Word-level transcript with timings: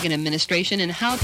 Reagan 0.00 0.12
administration 0.14 0.80
and 0.80 0.90
how 0.90 1.18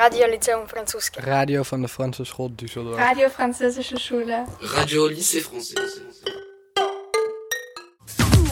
Radio. 0.00 0.20
Radio 0.20 0.26
Lyceum 0.28 0.66
Franzuski. 0.66 1.20
Radio 1.20 1.62
van 1.62 1.82
de 1.82 1.86
Franse 1.86 2.24
school 2.24 2.50
Düsseldorf. 2.56 2.96
Radio 2.96 3.28
Französische 3.28 3.98
Schule. 3.98 4.46
Radio 4.62 5.06
Lycée 5.08 5.40
Français. 5.40 5.74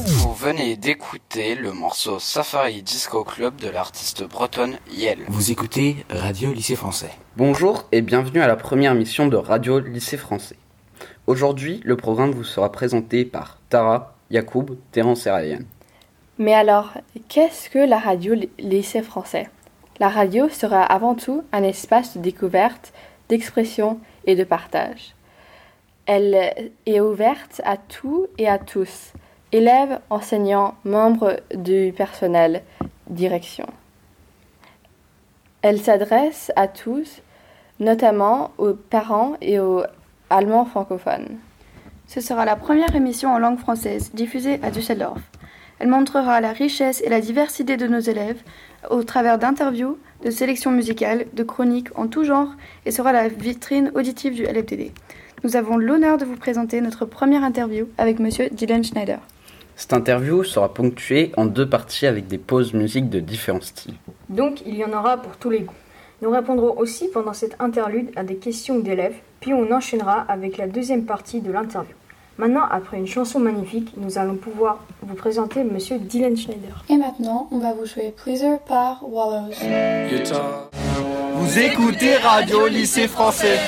Vous 0.04 0.34
venez 0.34 0.76
d'écouter 0.76 1.54
le 1.54 1.72
morceau 1.72 2.18
Safari 2.18 2.82
Disco 2.82 3.24
Club 3.24 3.56
de 3.56 3.70
l'artiste 3.70 4.24
bretonne 4.24 4.76
Yel. 4.90 5.20
Vous 5.28 5.50
écoutez 5.50 6.04
Radio 6.10 6.52
Lycée 6.52 6.76
Français. 6.76 7.12
Bonjour 7.38 7.86
et 7.92 8.02
bienvenue 8.02 8.42
à 8.42 8.46
la 8.46 8.56
première 8.56 8.94
mission 8.94 9.26
de 9.26 9.36
Radio 9.36 9.78
Lycée 9.78 10.18
Français. 10.18 10.56
Aujourd'hui, 11.26 11.80
le 11.82 11.96
programme 11.96 12.32
vous 12.32 12.44
sera 12.44 12.70
présenté 12.70 13.24
par 13.24 13.58
Tara, 13.70 14.14
Yacoub, 14.30 14.76
Terence 14.92 15.26
et 15.26 15.30
Ryan. 15.30 15.60
Mais 16.36 16.52
alors, 16.52 16.92
qu'est-ce 17.28 17.70
que 17.70 17.78
la 17.78 17.98
radio 17.98 18.34
lycée 18.58 19.02
français? 19.02 19.48
La 20.00 20.08
radio 20.08 20.48
sera 20.48 20.82
avant 20.82 21.14
tout 21.14 21.42
un 21.52 21.64
espace 21.64 22.16
de 22.16 22.22
découverte, 22.22 22.92
d'expression 23.28 23.98
et 24.26 24.36
de 24.36 24.44
partage. 24.44 25.14
Elle 26.06 26.70
est 26.86 27.00
ouverte 27.00 27.60
à 27.64 27.76
tout 27.76 28.28
et 28.38 28.48
à 28.48 28.58
tous, 28.58 29.12
élèves, 29.52 29.98
enseignants, 30.08 30.74
membres 30.84 31.40
du 31.54 31.92
personnel, 31.96 32.62
direction. 33.10 33.66
Elle 35.62 35.80
s'adresse 35.80 36.52
à 36.54 36.68
tous, 36.68 37.20
notamment 37.80 38.52
aux 38.56 38.74
parents 38.74 39.34
et 39.40 39.58
aux 39.58 39.82
Allemands 40.30 40.64
francophones. 40.64 41.38
Ce 42.06 42.20
sera 42.20 42.44
la 42.44 42.56
première 42.56 42.94
émission 42.94 43.32
en 43.32 43.38
langue 43.38 43.58
française 43.58 44.12
diffusée 44.14 44.60
à 44.62 44.70
Düsseldorf. 44.70 45.20
Elle 45.78 45.88
montrera 45.88 46.40
la 46.40 46.52
richesse 46.52 47.02
et 47.04 47.08
la 47.08 47.20
diversité 47.20 47.76
de 47.76 47.86
nos 47.86 48.00
élèves 48.00 48.42
au 48.90 49.02
travers 49.02 49.38
d'interviews, 49.38 49.98
de 50.24 50.30
sélections 50.30 50.70
musicales, 50.70 51.26
de 51.32 51.42
chroniques 51.42 51.96
en 51.96 52.06
tout 52.06 52.24
genre 52.24 52.48
et 52.86 52.90
sera 52.90 53.12
la 53.12 53.28
vitrine 53.28 53.92
auditive 53.94 54.34
du 54.34 54.44
LFTD. 54.44 54.92
Nous 55.44 55.56
avons 55.56 55.76
l'honneur 55.76 56.18
de 56.18 56.24
vous 56.24 56.36
présenter 56.36 56.80
notre 56.80 57.04
première 57.04 57.44
interview 57.44 57.86
avec 57.96 58.18
monsieur 58.18 58.48
Dylan 58.50 58.82
Schneider. 58.82 59.20
Cette 59.76 59.92
interview 59.92 60.42
sera 60.42 60.74
ponctuée 60.74 61.30
en 61.36 61.46
deux 61.46 61.68
parties 61.68 62.06
avec 62.06 62.26
des 62.26 62.38
pauses 62.38 62.74
musiques 62.74 63.08
de 63.08 63.20
différents 63.20 63.60
styles. 63.60 63.94
Donc, 64.28 64.62
il 64.66 64.74
y 64.74 64.84
en 64.84 64.92
aura 64.92 65.18
pour 65.18 65.36
tous 65.36 65.50
les 65.50 65.60
goûts. 65.60 65.74
Nous 66.20 66.30
répondrons 66.30 66.76
aussi 66.76 67.06
pendant 67.06 67.32
cette 67.32 67.54
interlude 67.60 68.10
à 68.16 68.24
des 68.24 68.34
questions 68.34 68.80
d'élèves, 68.80 69.14
puis 69.38 69.54
on 69.54 69.70
enchaînera 69.70 70.22
avec 70.22 70.56
la 70.56 70.66
deuxième 70.66 71.04
partie 71.04 71.40
de 71.40 71.52
l'interview. 71.52 71.94
Maintenant, 72.38 72.62
après 72.70 72.98
une 72.98 73.06
chanson 73.08 73.40
magnifique, 73.40 73.94
nous 73.96 74.16
allons 74.16 74.36
pouvoir 74.36 74.78
vous 75.02 75.16
présenter 75.16 75.64
Monsieur 75.64 75.98
Dylan 75.98 76.36
Schneider. 76.36 76.84
Et 76.88 76.96
maintenant, 76.96 77.48
on 77.50 77.58
va 77.58 77.74
vous 77.74 77.84
jouer 77.84 78.14
Pleaser 78.16 78.58
par 78.64 79.00
Wallows. 79.02 79.50
Vous 81.34 81.58
écoutez 81.58 82.14
Radio 82.14 82.68
Lycée 82.68 83.08
Français. 83.08 83.58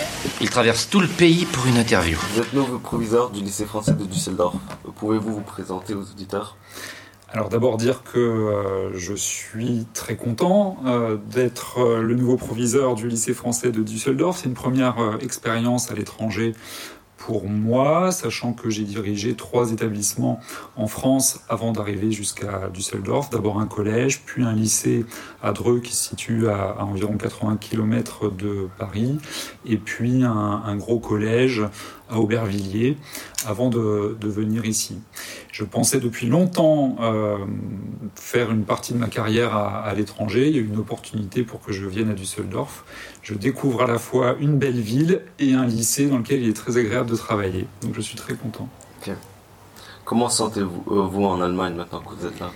Il 0.40 0.48
traverse 0.50 0.88
tout 0.88 1.00
le 1.00 1.08
pays 1.08 1.46
pour 1.46 1.66
une 1.66 1.78
interview. 1.78 2.16
Vous 2.32 2.42
êtes 2.42 2.52
nouveau 2.52 2.78
proviseur 2.78 3.30
du 3.30 3.40
lycée 3.40 3.64
français 3.64 3.92
de 3.92 4.04
Düsseldorf. 4.04 4.54
Pouvez-vous 4.94 5.32
vous 5.32 5.40
présenter 5.40 5.94
aux 5.94 6.02
auditeurs? 6.02 6.56
Alors 7.32 7.48
d'abord 7.48 7.76
dire 7.76 8.02
que 8.02 8.18
euh, 8.18 8.96
je 8.96 9.14
suis 9.14 9.86
très 9.94 10.16
content 10.16 10.78
euh, 10.84 11.16
d'être 11.16 11.78
euh, 11.78 12.02
le 12.02 12.16
nouveau 12.16 12.36
proviseur 12.36 12.96
du 12.96 13.06
lycée 13.06 13.34
français 13.34 13.70
de 13.70 13.84
Düsseldorf. 13.84 14.38
C'est 14.38 14.48
une 14.48 14.54
première 14.54 14.98
euh, 14.98 15.16
expérience 15.18 15.92
à 15.92 15.94
l'étranger 15.94 16.54
pour 17.20 17.48
moi, 17.48 18.12
sachant 18.12 18.54
que 18.54 18.70
j'ai 18.70 18.84
dirigé 18.84 19.34
trois 19.34 19.72
établissements 19.72 20.40
en 20.74 20.86
France 20.86 21.40
avant 21.48 21.72
d'arriver 21.72 22.10
jusqu'à 22.10 22.68
Düsseldorf. 22.72 23.28
D'abord 23.30 23.60
un 23.60 23.66
collège, 23.66 24.22
puis 24.24 24.42
un 24.42 24.54
lycée 24.54 25.04
à 25.42 25.52
Dreux 25.52 25.80
qui 25.80 25.94
se 25.94 26.08
situe 26.08 26.48
à, 26.48 26.82
environ 26.82 27.16
80 27.18 27.58
km 27.58 28.30
de 28.30 28.68
Paris, 28.78 29.18
et 29.66 29.76
puis 29.76 30.24
un 30.24 30.76
gros 30.76 30.98
collège 30.98 31.62
à 32.10 32.18
Aubervilliers 32.18 32.96
avant 33.46 33.70
de, 33.70 34.16
venir 34.20 34.64
ici. 34.64 34.98
Je 35.52 35.64
pensais 35.64 36.00
depuis 36.00 36.26
longtemps 36.26 36.96
euh, 37.00 37.38
faire 38.14 38.50
une 38.50 38.64
partie 38.64 38.92
de 38.92 38.98
ma 38.98 39.08
carrière 39.08 39.56
à, 39.56 39.92
l'étranger. 39.94 40.48
Il 40.48 40.56
y 40.56 40.58
a 40.58 40.62
eu 40.62 40.66
une 40.66 40.78
opportunité 40.78 41.42
pour 41.42 41.60
que 41.60 41.72
je 41.72 41.86
vienne 41.86 42.10
à 42.10 42.14
Düsseldorf. 42.14 42.84
Je 43.22 43.34
découvre 43.34 43.82
à 43.82 43.86
la 43.86 43.98
fois 43.98 44.36
une 44.40 44.58
belle 44.58 44.80
ville 44.80 45.22
et 45.38 45.54
un 45.54 45.66
lycée 45.66 46.06
dans 46.06 46.18
lequel 46.18 46.42
il 46.42 46.48
est 46.48 46.56
très 46.56 46.76
agréable 46.76 47.10
de 47.10 47.16
travailler. 47.16 47.66
Donc 47.82 47.94
je 47.94 48.00
suis 48.00 48.16
très 48.16 48.34
content. 48.34 48.68
Comment 50.04 50.28
sentez-vous 50.28 50.84
euh, 50.90 51.02
vous 51.02 51.24
en 51.24 51.40
Allemagne 51.40 51.74
maintenant 51.74 52.00
que 52.00 52.14
vous 52.14 52.26
êtes 52.26 52.40
là? 52.40 52.50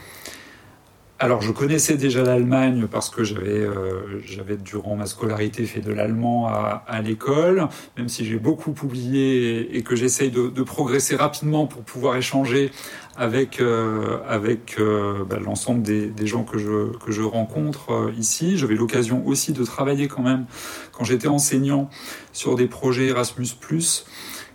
Alors 1.25 1.41
je 1.41 1.53
connaissais 1.53 1.97
déjà 1.97 2.23
l'Allemagne 2.23 2.87
parce 2.87 3.09
que 3.09 3.25
j'avais 3.25 3.61
euh, 3.61 4.21
j'avais 4.27 4.59
durant 4.59 4.95
ma 4.95 5.07
scolarité 5.07 5.65
fait 5.65 5.81
de 5.81 5.91
l'allemand 5.91 6.49
à, 6.49 6.85
à 6.87 7.01
l'école, 7.01 7.67
même 7.97 8.11
si 8.11 8.27
j'ai 8.27 8.37
beaucoup 8.37 8.75
oublié 8.83 9.61
et, 9.61 9.79
et 9.79 9.83
que 9.83 9.97
j'essaye 9.97 10.31
de, 10.31 10.49
de, 10.49 10.63
progresser 10.63 11.17
rapidement 11.17 11.67
pour 11.67 11.83
pouvoir 11.83 12.17
échanger 12.17 12.73
avec 13.17 13.59
euh, 13.59 14.19
avec 14.29 14.77
euh, 14.79 15.25
bah, 15.25 15.39
l'ensemble 15.43 15.81
des, 15.81 16.09
des, 16.09 16.27
gens 16.27 16.45
que 16.45 16.59
je 16.59 16.95
que 16.99 17.11
je 17.11 17.23
rencontre 17.23 17.91
euh, 17.93 18.13
ici. 18.19 18.59
J'avais 18.59 18.75
l'occasion 18.75 19.27
aussi 19.27 19.55
de 19.55 19.65
travailler 19.65 20.09
quand 20.09 20.23
même 20.23 20.45
quand 20.93 21.05
j'étais 21.05 21.29
enseignant 21.29 21.89
sur 22.35 22.55
des 22.55 22.67
projets 22.67 23.07
Erasmus+ 23.07 23.57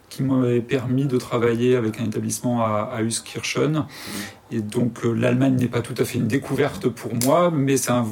qui 0.09 0.23
m'avait 0.23 0.61
permis 0.61 1.05
de 1.05 1.17
travailler 1.17 1.75
avec 1.75 1.99
un 1.99 2.05
établissement 2.05 2.61
à, 2.61 2.89
à 2.93 3.01
Euskirchen. 3.01 3.85
Et 4.51 4.61
donc 4.61 5.05
euh, 5.05 5.13
l'Allemagne 5.13 5.55
n'est 5.55 5.67
pas 5.67 5.81
tout 5.81 5.93
à 5.97 6.05
fait 6.05 6.17
une 6.17 6.27
découverte 6.27 6.89
pour 6.89 7.13
moi, 7.23 7.51
mais 7.51 7.77
c'est 7.77 7.91
un, 7.91 8.05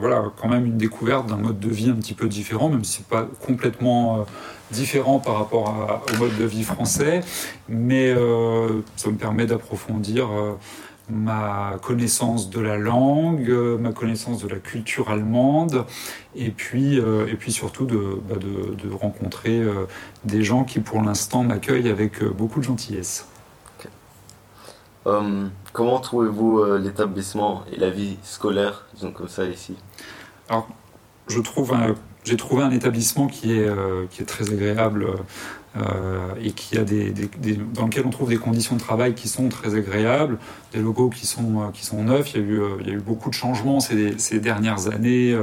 voilà, 0.00 0.24
quand 0.36 0.48
même 0.48 0.66
une 0.66 0.76
découverte 0.76 1.26
d'un 1.26 1.38
mode 1.38 1.58
de 1.58 1.68
vie 1.70 1.88
un 1.88 1.94
petit 1.94 2.14
peu 2.14 2.28
différent, 2.28 2.68
même 2.68 2.84
si 2.84 2.98
c'est 2.98 3.06
pas 3.06 3.26
complètement 3.40 4.18
euh, 4.18 4.22
différent 4.70 5.18
par 5.18 5.38
rapport 5.38 5.74
au 6.12 6.18
mode 6.18 6.36
de 6.36 6.44
vie 6.44 6.62
français. 6.62 7.20
Mais 7.68 8.10
euh, 8.10 8.82
ça 8.96 9.08
me 9.10 9.16
permet 9.16 9.46
d'approfondir 9.46 10.28
ma 11.10 11.76
connaissance 11.82 12.50
de 12.50 12.60
la 12.60 12.76
langue, 12.76 13.48
euh, 13.48 13.78
ma 13.78 13.92
connaissance 13.92 14.42
de 14.42 14.48
la 14.48 14.56
culture 14.56 15.10
allemande, 15.10 15.84
et 16.34 16.50
puis, 16.50 17.00
euh, 17.00 17.26
et 17.26 17.34
puis 17.34 17.52
surtout 17.52 17.86
de, 17.86 18.20
bah 18.28 18.36
de, 18.36 18.74
de 18.74 18.94
rencontrer 18.94 19.58
euh, 19.58 19.86
des 20.24 20.42
gens 20.42 20.64
qui 20.64 20.80
pour 20.80 21.00
l'instant 21.02 21.42
m'accueillent 21.44 21.88
avec 21.88 22.22
beaucoup 22.24 22.60
de 22.60 22.64
gentillesse. 22.64 23.26
Okay. 23.78 23.88
Um, 25.06 25.50
comment 25.72 25.98
trouvez-vous 26.00 26.76
l'établissement 26.76 27.64
et 27.72 27.78
la 27.78 27.90
vie 27.90 28.18
scolaire, 28.22 28.86
disons 28.94 29.12
comme 29.12 29.28
ça 29.28 29.44
ici? 29.44 29.76
Alors, 30.48 30.68
je 31.28 31.40
trouve 31.40 31.74
j'ai 32.24 32.36
trouvé 32.36 32.62
un 32.62 32.70
établissement 32.70 33.26
qui 33.26 33.52
est, 33.52 33.70
qui 34.10 34.22
est 34.22 34.26
très 34.26 34.52
agréable 34.52 35.06
euh, 35.76 36.32
et 36.42 36.52
qui 36.52 36.78
a 36.78 36.84
des, 36.84 37.10
des, 37.10 37.28
des, 37.38 37.54
dans 37.74 37.84
lequel 37.84 38.06
on 38.06 38.10
trouve 38.10 38.30
des 38.30 38.38
conditions 38.38 38.74
de 38.74 38.80
travail 38.80 39.14
qui 39.14 39.28
sont 39.28 39.48
très 39.48 39.74
agréables, 39.74 40.38
des 40.72 40.80
logos 40.80 41.10
qui 41.10 41.26
sont, 41.26 41.60
euh, 41.60 41.70
qui 41.72 41.84
sont 41.84 42.02
neufs. 42.02 42.32
Il 42.34 42.40
y, 42.40 42.44
a 42.44 42.46
eu, 42.46 42.60
il 42.80 42.86
y 42.86 42.90
a 42.90 42.94
eu 42.94 43.00
beaucoup 43.00 43.28
de 43.28 43.34
changements 43.34 43.80
ces, 43.80 44.40
dernières 44.40 44.88
années. 44.88 45.36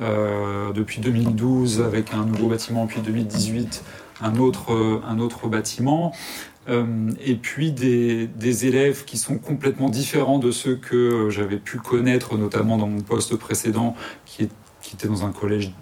Euh, 0.00 0.72
depuis 0.72 1.02
2012, 1.02 1.82
avec 1.82 2.14
un 2.14 2.24
nouveau 2.24 2.48
bâtiment, 2.48 2.86
puis 2.86 3.02
2018, 3.02 3.84
un 4.22 4.36
autre, 4.36 5.02
un 5.06 5.18
autre 5.18 5.46
bâtiment. 5.48 6.12
Euh, 6.68 7.10
et 7.24 7.36
puis 7.36 7.72
des, 7.72 8.26
des, 8.26 8.66
élèves 8.66 9.04
qui 9.04 9.16
sont 9.16 9.38
complètement 9.38 9.88
différents 9.88 10.38
de 10.38 10.50
ceux 10.50 10.76
que 10.76 11.30
j'avais 11.30 11.56
pu 11.56 11.78
connaître, 11.78 12.36
notamment 12.36 12.76
dans 12.76 12.86
mon 12.86 13.00
poste 13.00 13.34
précédent, 13.36 13.96
qui 14.26 14.48
était 14.92 15.08
dans 15.08 15.24
un 15.24 15.32
collège 15.32 15.72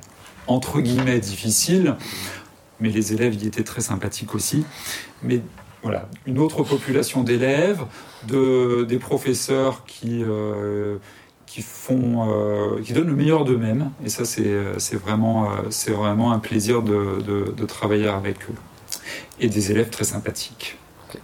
entre 0.47 0.81
guillemets 0.81 1.19
difficile, 1.19 1.97
mais 2.81 2.91
les 2.91 3.13
élèves 3.13 3.35
y 3.35 3.47
étaient 3.47 3.65
très 3.65 3.81
sympathiques 3.81 4.35
aussi. 4.35 4.65
Mais 5.23 5.41
voilà, 5.83 6.09
une 6.27 6.39
autre 6.39 6.63
population 6.63 7.23
d'élèves, 7.23 7.85
de, 8.27 8.85
des 8.85 8.99
professeurs 8.99 9.85
qui, 9.87 10.23
euh, 10.25 10.99
qui 11.47 11.63
font, 11.63 12.29
euh, 12.29 12.83
qui 12.83 12.93
donnent 12.93 13.09
le 13.09 13.17
meilleur 13.17 13.45
d'eux-mêmes, 13.45 13.91
et 14.05 14.09
ça 14.09 14.25
c'est 14.25 14.97
vraiment, 14.97 15.49
c'est 15.71 15.93
vraiment 15.93 16.33
un 16.33 16.39
plaisir 16.41 16.83
de, 16.83 17.23
de, 17.23 17.53
de, 17.53 17.67
travailler 17.67 18.09
avec 18.09 18.43
eux. 18.51 18.55
Et 19.41 19.49
des 19.49 19.71
élèves 19.71 19.91
très 19.91 20.05
sympathiques. 20.05 20.77
Okay. 21.09 21.21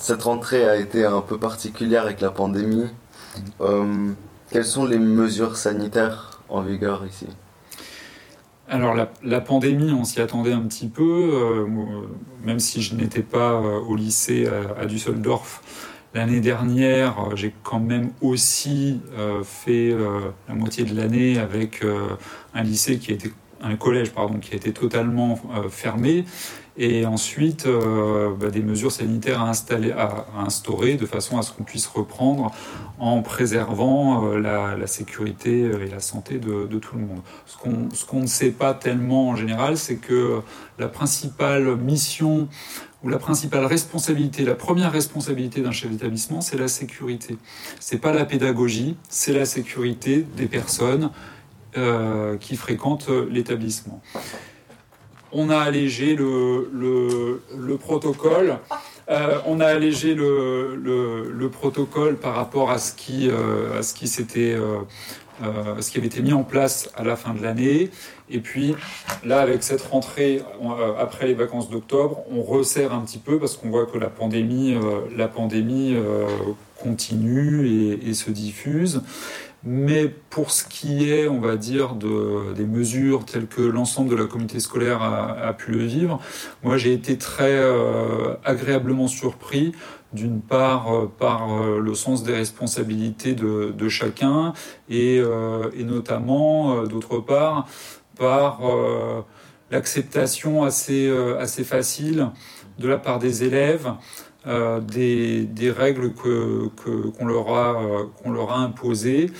Cette 0.00 0.22
rentrée 0.22 0.66
a 0.66 0.76
été 0.76 1.04
un 1.04 1.20
peu 1.20 1.38
particulière 1.38 2.04
avec 2.04 2.22
la 2.22 2.30
pandémie. 2.30 2.86
Um, 3.60 4.16
quelles 4.50 4.64
sont 4.64 4.86
les 4.86 4.98
mesures 4.98 5.58
sanitaires 5.58 6.40
en 6.48 6.62
vigueur 6.62 7.04
ici? 7.06 7.26
Alors 8.70 8.94
la, 8.94 9.40
pandémie, 9.40 9.92
on 9.92 10.04
s'y 10.04 10.20
attendait 10.20 10.52
un 10.52 10.60
petit 10.60 10.88
peu, 10.88 11.66
même 12.44 12.60
si 12.60 12.80
je 12.82 12.94
n'étais 12.94 13.22
pas 13.22 13.60
au 13.60 13.96
lycée 13.96 14.48
à, 14.78 14.86
Düsseldorf 14.86 15.62
l'année 16.14 16.40
dernière, 16.40 17.36
j'ai 17.36 17.52
quand 17.62 17.80
même 17.80 18.10
aussi 18.20 19.00
fait 19.44 19.94
la 20.48 20.54
moitié 20.54 20.84
de 20.84 20.94
l'année 20.94 21.38
avec 21.38 21.84
un 22.54 22.62
lycée 22.62 22.98
qui 22.98 23.12
été 23.12 23.32
un 23.62 23.76
collège 23.76 24.12
pardon 24.12 24.38
qui 24.38 24.52
a 24.52 24.56
été 24.56 24.72
totalement 24.72 25.40
fermé 25.70 26.24
et 26.80 27.04
ensuite 27.04 27.66
euh, 27.66 28.30
bah, 28.34 28.48
des 28.50 28.62
mesures 28.62 28.90
sanitaires 28.90 29.42
à, 29.42 29.48
installer, 29.48 29.92
à, 29.92 30.26
instaurer 30.38 30.94
de 30.94 31.04
façon 31.04 31.38
à 31.38 31.42
ce 31.42 31.52
qu'on 31.52 31.62
puisse 31.62 31.86
reprendre 31.86 32.52
en 32.98 33.20
préservant 33.20 34.24
euh, 34.24 34.40
la, 34.40 34.86
sécurité 34.86 35.60
et 35.60 35.88
la 35.88 36.00
santé 36.00 36.38
de, 36.38 36.66
tout 36.78 36.96
le 36.96 37.02
monde. 37.02 37.20
Ce 37.46 38.04
qu'on 38.06 38.20
ne 38.20 38.26
sait 38.26 38.50
pas 38.50 38.72
tellement 38.72 39.28
en 39.28 39.36
général, 39.36 39.76
c'est 39.76 39.96
que 39.96 40.40
la 40.78 40.88
principale 40.88 41.76
mission 41.76 42.48
ou 43.02 43.08
la 43.08 43.18
principale 43.18 43.66
responsabilité, 43.66 44.44
la 44.44 44.54
première 44.54 44.92
responsabilité 44.92 45.60
d'un 45.60 45.72
chef 45.72 45.90
d'établissement, 45.90 46.40
c'est 46.40 46.58
la 46.58 46.68
sécurité. 46.68 47.36
C'est 47.78 47.98
pas 47.98 48.12
la 48.12 48.24
pédagogie, 48.24 48.96
c'est 49.08 49.32
la 49.32 49.44
sécurité 49.44 50.26
des 50.36 50.46
personnes 50.46 51.10
euh, 51.76 52.36
qui 52.36 52.56
fréquentent 52.56 53.08
l'établissement 53.08 54.02
on 55.32 55.50
a 55.50 55.58
allégé 55.58 56.14
le, 56.14 56.68
le, 57.56 57.76
protocole. 57.76 58.58
Euh, 59.08 59.38
on 59.46 59.60
a 59.60 59.66
allégé 59.66 60.14
le, 60.14 60.76
le, 60.76 61.48
protocole 61.48 62.16
par 62.16 62.34
rapport 62.34 62.70
à 62.70 62.78
ce 62.78 62.92
qui, 62.92 63.28
euh, 63.28 63.78
à 63.78 63.82
ce 63.82 63.94
qui 63.94 64.08
s'était, 64.08 64.54
euh, 64.54 65.80
ce 65.80 65.90
qui 65.90 65.98
avait 65.98 66.06
été 66.06 66.22
mis 66.22 66.32
en 66.32 66.42
place 66.42 66.90
à 66.96 67.04
la 67.04 67.16
fin 67.16 67.34
de 67.34 67.42
l'année. 67.42 67.90
Et 68.28 68.40
puis 68.40 68.74
là, 69.24 69.40
avec 69.40 69.62
cette 69.62 69.82
rentrée 69.82 70.42
après 70.98 71.26
les 71.26 71.34
vacances 71.34 71.70
d'octobre, 71.70 72.22
on 72.30 72.42
resserre 72.42 72.92
un 72.92 73.00
petit 73.00 73.18
peu 73.18 73.38
parce 73.38 73.56
qu'on 73.56 73.70
voit 73.70 73.86
que 73.86 73.98
la 73.98 74.10
pandémie, 74.10 74.76
la 75.16 75.26
pandémie 75.26 75.96
continue 76.80 77.98
et 78.04 78.14
se 78.14 78.30
diffuse. 78.30 79.02
Mais 79.62 80.08
pour 80.08 80.50
ce 80.50 80.64
qui 80.64 81.10
est, 81.10 81.28
on 81.28 81.38
va 81.38 81.56
dire, 81.56 81.94
de, 81.94 82.54
des 82.54 82.64
mesures 82.64 83.26
telles 83.26 83.46
que 83.46 83.60
l'ensemble 83.60 84.10
de 84.10 84.16
la 84.16 84.24
communauté 84.24 84.58
scolaire 84.58 85.02
a, 85.02 85.52
pu 85.52 85.72
le 85.72 85.84
vivre, 85.84 86.18
moi 86.62 86.78
j'ai 86.78 86.94
été 86.94 87.18
très 87.18 87.52
euh, 87.52 88.34
agréablement 88.44 89.06
surpris 89.06 89.72
d'une 90.14 90.40
part 90.40 90.92
euh, 90.92 91.12
par 91.18 91.52
euh, 91.52 91.78
le 91.78 91.94
sens 91.94 92.22
des 92.22 92.34
responsabilités 92.34 93.34
de, 93.34 93.74
de 93.76 93.88
chacun 93.88 94.54
et, 94.88 95.16
et 95.18 95.84
notamment 95.84 96.84
d'autre 96.84 97.18
part 97.18 97.66
par 98.18 98.60
l'acceptation 99.70 100.64
assez, 100.64 101.10
assez 101.38 101.64
facile 101.64 102.30
de 102.78 102.88
la 102.88 102.96
part 102.96 103.18
des 103.18 103.44
élèves 103.44 103.86
euh, 103.86 104.29
des, 104.46 105.44
des, 105.44 105.70
règles 105.70 106.12
que, 106.14 106.68
qu'on, 107.18 107.26
leur 107.26 107.54
a, 107.54 108.06
qu'on 108.22 108.30
leur 108.30 108.52
a 108.52 108.58
imposées. 108.58 109.30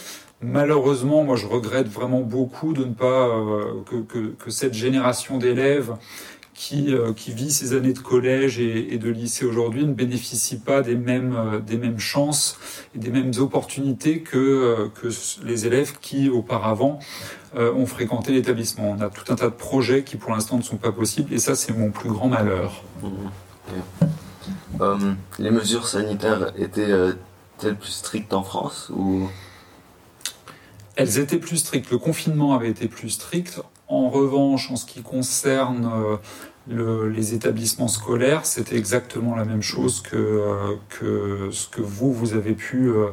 Malheureusement, 0.43 1.23
moi 1.23 1.37
je 1.37 1.47
regrette 1.47 1.89
vraiment 1.89 2.21
beaucoup 2.21 2.73
de 2.73 2.85
ne 2.85 2.95
pas 2.95 3.29
euh, 3.29 3.83
que, 3.85 4.33
que, 4.39 4.51
cette 4.51 4.73
génération 4.73 5.37
d'élèves 5.37 5.97
qui, 6.55 6.95
euh, 6.95 7.13
qui 7.13 7.33
vit 7.33 7.51
ces 7.51 7.75
années 7.75 7.93
de 7.93 7.99
collège 7.99 8.59
et, 8.59 8.95
et 8.95 8.97
de 8.97 9.11
lycée 9.11 9.45
aujourd'hui 9.45 9.85
ne 9.85 9.93
bénéficie 9.93 10.59
pas 10.59 10.81
des 10.81 10.95
mêmes, 10.95 11.63
des 11.67 11.77
mêmes 11.77 11.99
chances 11.99 12.59
et 12.95 12.99
des 12.99 13.11
mêmes 13.11 13.33
opportunités 13.39 14.21
que, 14.21 14.89
que 14.95 15.09
les 15.45 15.67
élèves 15.67 15.99
qui 16.01 16.31
auparavant 16.31 16.99
ont 17.55 17.87
fréquenté 17.87 18.33
l'établissement. 18.33 18.97
On 18.97 19.01
a 19.03 19.11
tout 19.11 19.31
un 19.31 19.37
tas 19.37 19.49
de 19.49 19.55
projets 19.55 20.05
qui 20.05 20.17
pour 20.17 20.31
l'instant 20.31 20.57
ne 20.57 20.63
sont 20.63 20.77
pas 20.77 20.93
possibles 20.93 21.35
et 21.35 21.39
ça 21.39 21.55
c'est 21.55 21.77
mon 21.77 21.91
plus 21.91 22.09
grand 22.09 22.29
malheur. 22.29 22.83
Mmh. 23.03 24.07
Euh, 24.81 25.15
les 25.39 25.51
mesures 25.51 25.87
sanitaires 25.87 26.53
étaient-elles 26.57 27.77
plus 27.77 27.91
strictes 27.91 28.33
en 28.33 28.43
France 28.43 28.91
ou? 28.95 29.29
Elles 30.97 31.19
étaient 31.19 31.39
plus 31.39 31.59
strictes. 31.59 31.91
Le 31.91 31.99
confinement 31.99 32.55
avait 32.55 32.71
été 32.71 32.89
plus 32.89 33.11
strict. 33.11 33.61
En 33.89 34.09
revanche, 34.11 34.71
en 34.71 34.77
ce 34.77 34.87
qui 34.87 35.03
concerne 35.03 35.91
euh, 36.71 37.09
les 37.09 37.35
établissements 37.35 37.89
scolaires, 37.89 38.47
c'était 38.47 38.77
exactement 38.77 39.35
la 39.35 39.45
même 39.45 39.63
chose 39.63 40.03
que, 40.03 40.17
euh, 40.17 40.77
que 40.89 41.49
ce 41.51 41.67
que 41.69 41.81
vous, 41.81 42.13
vous 42.13 42.35
avez 42.35 42.53
pu 42.53 42.89
euh, 42.89 43.09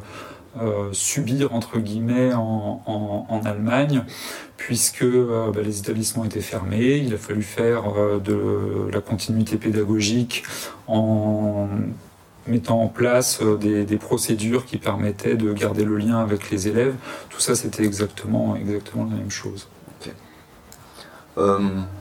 subir 0.92 1.54
entre 1.54 1.78
guillemets 1.78 2.32
en, 2.34 2.82
en, 2.86 3.40
Allemagne, 3.44 4.04
puisque 4.56 5.02
euh, 5.02 5.50
bah, 5.52 5.60
les 5.62 5.78
établissements 5.78 6.24
étaient 6.24 6.40
fermés. 6.40 6.96
Il 6.96 7.14
a 7.14 7.18
fallu 7.18 7.42
faire 7.42 7.84
euh, 7.96 8.18
de 8.18 8.90
la 8.92 9.00
continuité 9.00 9.56
pédagogique 9.56 10.44
en 10.86 11.68
mettant 12.46 12.82
en 12.82 12.88
place 12.88 13.42
des, 13.42 13.84
des, 13.84 13.96
procédures 13.98 14.64
qui 14.64 14.78
permettaient 14.78 15.36
de 15.36 15.52
garder 15.52 15.84
le 15.84 15.98
lien 15.98 16.18
avec 16.18 16.50
les 16.50 16.66
élèves. 16.68 16.94
Tout 17.28 17.40
ça, 17.40 17.54
c'était 17.54 17.84
exactement, 17.84 18.56
exactement 18.56 19.04
la 19.04 19.16
même 19.16 19.30
chose. 19.30 19.68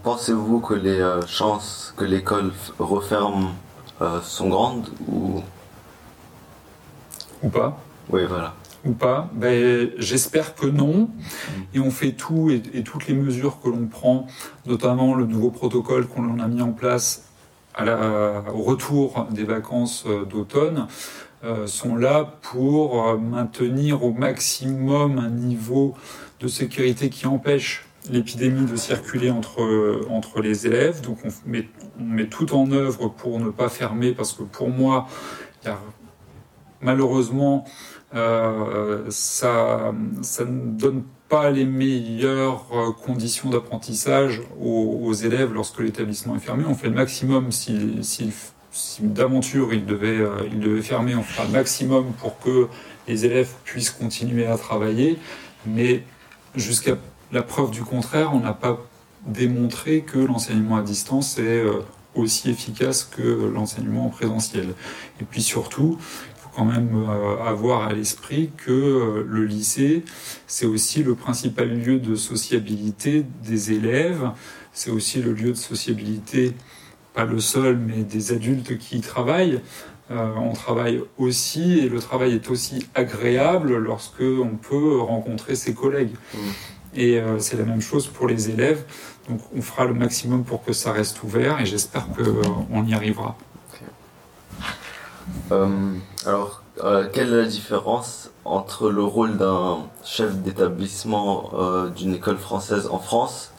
Pensez-vous 0.04 0.62
que 0.62 0.74
les 0.74 1.20
chances 1.28 1.94
que 1.96 2.06
l'école 2.06 2.54
referme 2.80 3.50
sont 4.24 4.50
grandes 4.50 4.90
ou? 5.08 5.44
Ou 7.44 7.50
pas? 7.50 7.78
Oui, 8.10 8.22
voilà. 8.28 8.56
Ou 8.86 8.92
pas 8.92 9.30
ben, 9.34 9.90
J'espère 9.98 10.56
que 10.56 10.66
non. 10.66 11.10
Et 11.74 11.80
on 11.80 11.92
fait 11.92 12.14
tout 12.14 12.50
et, 12.50 12.84
toutes 12.84 13.08
les 13.08 13.14
mesures 13.14 13.60
que 13.62 13.70
l'on 13.70 13.88
prend, 13.88 14.28
notamment 14.66 15.16
le 15.16 15.26
nouveau 15.26 15.52
protocole 15.52 16.08
qu'on 16.08 16.40
a 16.40 16.48
mis 16.48 16.62
en 16.62 16.72
place 16.72 17.24
au 17.80 18.64
retour 18.64 19.28
des 19.30 19.44
vacances 19.44 20.06
euh, 20.08 20.26
d'automne, 20.26 20.88
euh, 21.44 21.68
sont 21.68 21.96
là 21.96 22.40
pour 22.42 23.08
euh, 23.08 23.18
maintenir 23.18 24.04
au 24.04 24.12
maximum 24.12 25.20
un 25.20 25.30
niveau 25.30 25.94
de 26.40 26.48
sécurité 26.48 27.10
qui 27.10 27.28
empêche 27.28 27.86
l'épidémie 28.10 28.66
de 28.66 28.76
circuler 28.76 29.30
entre, 29.30 30.08
entre 30.10 30.42
les 30.42 30.66
élèves. 30.66 31.02
Donc 31.02 31.20
on 31.24 31.30
met, 31.46 31.68
on 32.00 32.04
met 32.04 32.26
tout 32.26 32.56
en 32.56 32.72
œuvre 32.72 33.10
pour 33.10 33.40
ne 33.40 33.52
pas 33.52 33.70
fermer, 33.70 34.14
parce 34.14 34.34
que 34.34 34.42
pour 34.42 34.70
moi, 34.70 35.08
il 35.62 35.68
y 35.68 35.70
a 35.70 35.78
malheureusement 36.82 37.66
ça, 38.14 39.94
ça 40.22 40.46
ne 40.46 40.78
donne 40.78 41.04
pas 41.30 41.50
les 41.50 41.66
meilleures 41.66 42.66
euh, 42.74 42.92
conditions 42.92 43.50
d'apprentissage 43.50 44.42
aux, 44.62 45.14
élèves 45.14 45.54
lorsque 45.54 45.80
l'établissement 45.80 46.36
est 46.36 46.40
fermé. 46.40 46.64
On 46.68 46.76
fait 46.76 46.88
le 46.88 46.96
maximum 46.96 47.52
si, 47.52 48.00
si, 48.02 48.32
d'aventure 49.02 49.74
il 49.74 49.86
devait, 49.86 50.20
euh, 50.20 50.48
il 50.52 50.60
devait 50.60 50.82
fermer, 50.82 51.16
on 51.16 51.24
fera 51.24 51.46
le 51.46 51.52
maximum 51.52 52.14
pour 52.20 52.40
que 52.40 52.68
les 53.08 53.26
élèves 53.26 53.50
puissent 53.64 53.90
continuer 53.90 54.46
à 54.46 54.58
travailler. 54.58 55.18
Mais 55.66 56.04
jusqu'à 56.56 56.96
la 57.32 57.44
preuve 57.44 57.72
du 57.72 57.84
contraire, 57.84 58.34
on 58.34 58.40
n'a 58.40 58.54
pas 58.54 58.80
démontré 59.26 60.02
que 60.02 60.20
l'enseignement 60.20 60.78
à 60.78 60.82
distance 60.82 61.38
est 61.40 61.64
aussi 62.16 62.50
efficace 62.50 63.04
que 63.04 63.52
l'enseignement 63.54 64.06
en 64.06 64.10
présentiel. 64.10 64.74
Et 65.20 65.26
puis 65.26 65.42
surtout, 65.42 65.98
quand 66.58 66.66
même 66.66 66.90
euh, 67.08 67.38
avoir 67.46 67.84
à 67.84 67.94
l'esprit 67.94 68.50
que 68.58 68.72
euh, 68.72 69.24
le 69.28 69.46
lycée, 69.46 70.04
c'est 70.48 70.66
aussi 70.66 71.04
le 71.04 71.14
principal 71.14 71.70
lieu 71.70 72.00
de 72.00 72.16
sociabilité 72.16 73.24
des 73.44 73.74
élèves, 73.74 74.32
c'est 74.74 74.90
aussi 74.90 75.22
le 75.22 75.34
lieu 75.34 75.52
de 75.52 75.58
sociabilité, 75.58 76.54
pas 77.14 77.26
le 77.26 77.40
seul, 77.40 77.78
mais 77.78 78.02
des 78.02 78.32
adultes 78.32 78.76
qui 78.80 78.98
y 78.98 79.02
travaillent. 79.02 79.62
Euh, 80.10 80.34
on 80.36 80.54
travaille 80.54 81.04
aussi, 81.20 81.78
et 81.78 81.90
le 81.90 82.00
travail 82.00 82.34
est 82.34 82.50
aussi 82.50 82.88
agréable 82.96 83.78
lorsque 83.78 84.22
on 84.22 84.58
peut 84.58 85.00
rencontrer 85.00 85.54
ses 85.54 85.76
collègues. 85.76 86.16
Mmh. 86.34 86.38
Et 86.96 87.22
c'est 87.38 87.58
la 87.58 87.66
même 87.66 87.82
chose 87.82 88.08
pour 88.08 88.28
les 88.28 88.50
élèves. 88.50 88.84
Donc 89.30 89.42
on 89.56 89.62
fera 89.62 89.86
le 89.86 89.94
maximum 89.94 90.44
pour 90.44 90.64
que 90.64 90.74
ça 90.74 90.92
reste 90.92 91.22
ouvert, 91.22 91.62
et 91.62 91.66
j'espère 91.68 92.08
qu'on 92.08 92.84
y 92.88 92.96
arrivera. 92.96 93.38
Euh, 95.52 95.96
alors, 96.26 96.64
euh, 96.84 97.08
quelle 97.12 97.34
est 97.34 97.38
la 97.38 97.48
différence 97.48 98.32
entre 98.46 98.90
le 98.90 99.04
rôle 99.04 99.38
d'un 99.38 99.80
chef 100.04 100.36
d'établissement 100.38 101.52
euh, 101.54 101.90
d'une 101.90 102.16
école 102.16 102.38
française 102.38 102.88
en 102.92 103.00
France 103.00 103.52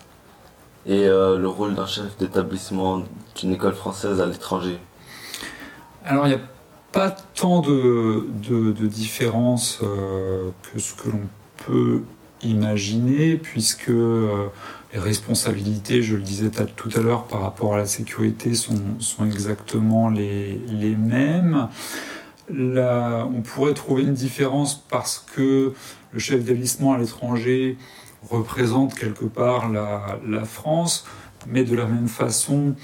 et 0.86 1.06
le 1.06 1.46
rôle 1.48 1.74
d'un 1.74 1.86
chef 1.86 2.16
d'établissement 2.16 3.02
d'une 3.36 3.52
école 3.52 3.74
française 3.74 4.22
à 4.22 4.26
l'étranger? 4.26 4.78
Alors, 6.06 6.26
il 6.26 6.30
n'y 6.30 6.36
a 6.36 6.40
pas 6.92 7.10
tant 7.34 7.60
de, 7.60 8.26
de, 8.48 8.72
de 8.72 8.86
différence 8.86 9.80
que 9.80 10.78
ce 10.78 10.94
que 10.94 11.10
l'on 11.10 11.28
peut 11.66 12.00
imaginer, 12.42 13.36
puisque 13.36 13.92
les 14.92 14.98
responsabilités, 14.98 16.02
je 16.02 16.16
le 16.16 16.22
disais 16.22 16.50
tout 16.76 16.90
à 16.96 17.00
l'heure, 17.00 17.24
par 17.24 17.42
rapport 17.42 17.74
à 17.74 17.76
la 17.76 17.86
sécurité 17.86 18.54
sont, 18.54 18.76
exactement 19.24 20.08
les, 20.08 20.96
mêmes. 20.98 21.68
On 22.50 23.42
pourrait 23.42 23.74
trouver 23.74 24.02
une 24.02 24.14
différence 24.14 24.82
parce 24.88 25.24
que 25.34 25.74
le 26.12 26.18
chef 26.18 26.44
d'établissement 26.44 26.94
à 26.94 26.98
l'étranger 26.98 27.76
représente 28.30 28.94
quelque 28.94 29.26
part 29.26 29.70
la, 29.70 30.44
France, 30.44 31.06
mais 31.46 31.64
de 31.64 31.76
la 31.76 31.84
même 31.84 32.08
façon, 32.08 32.74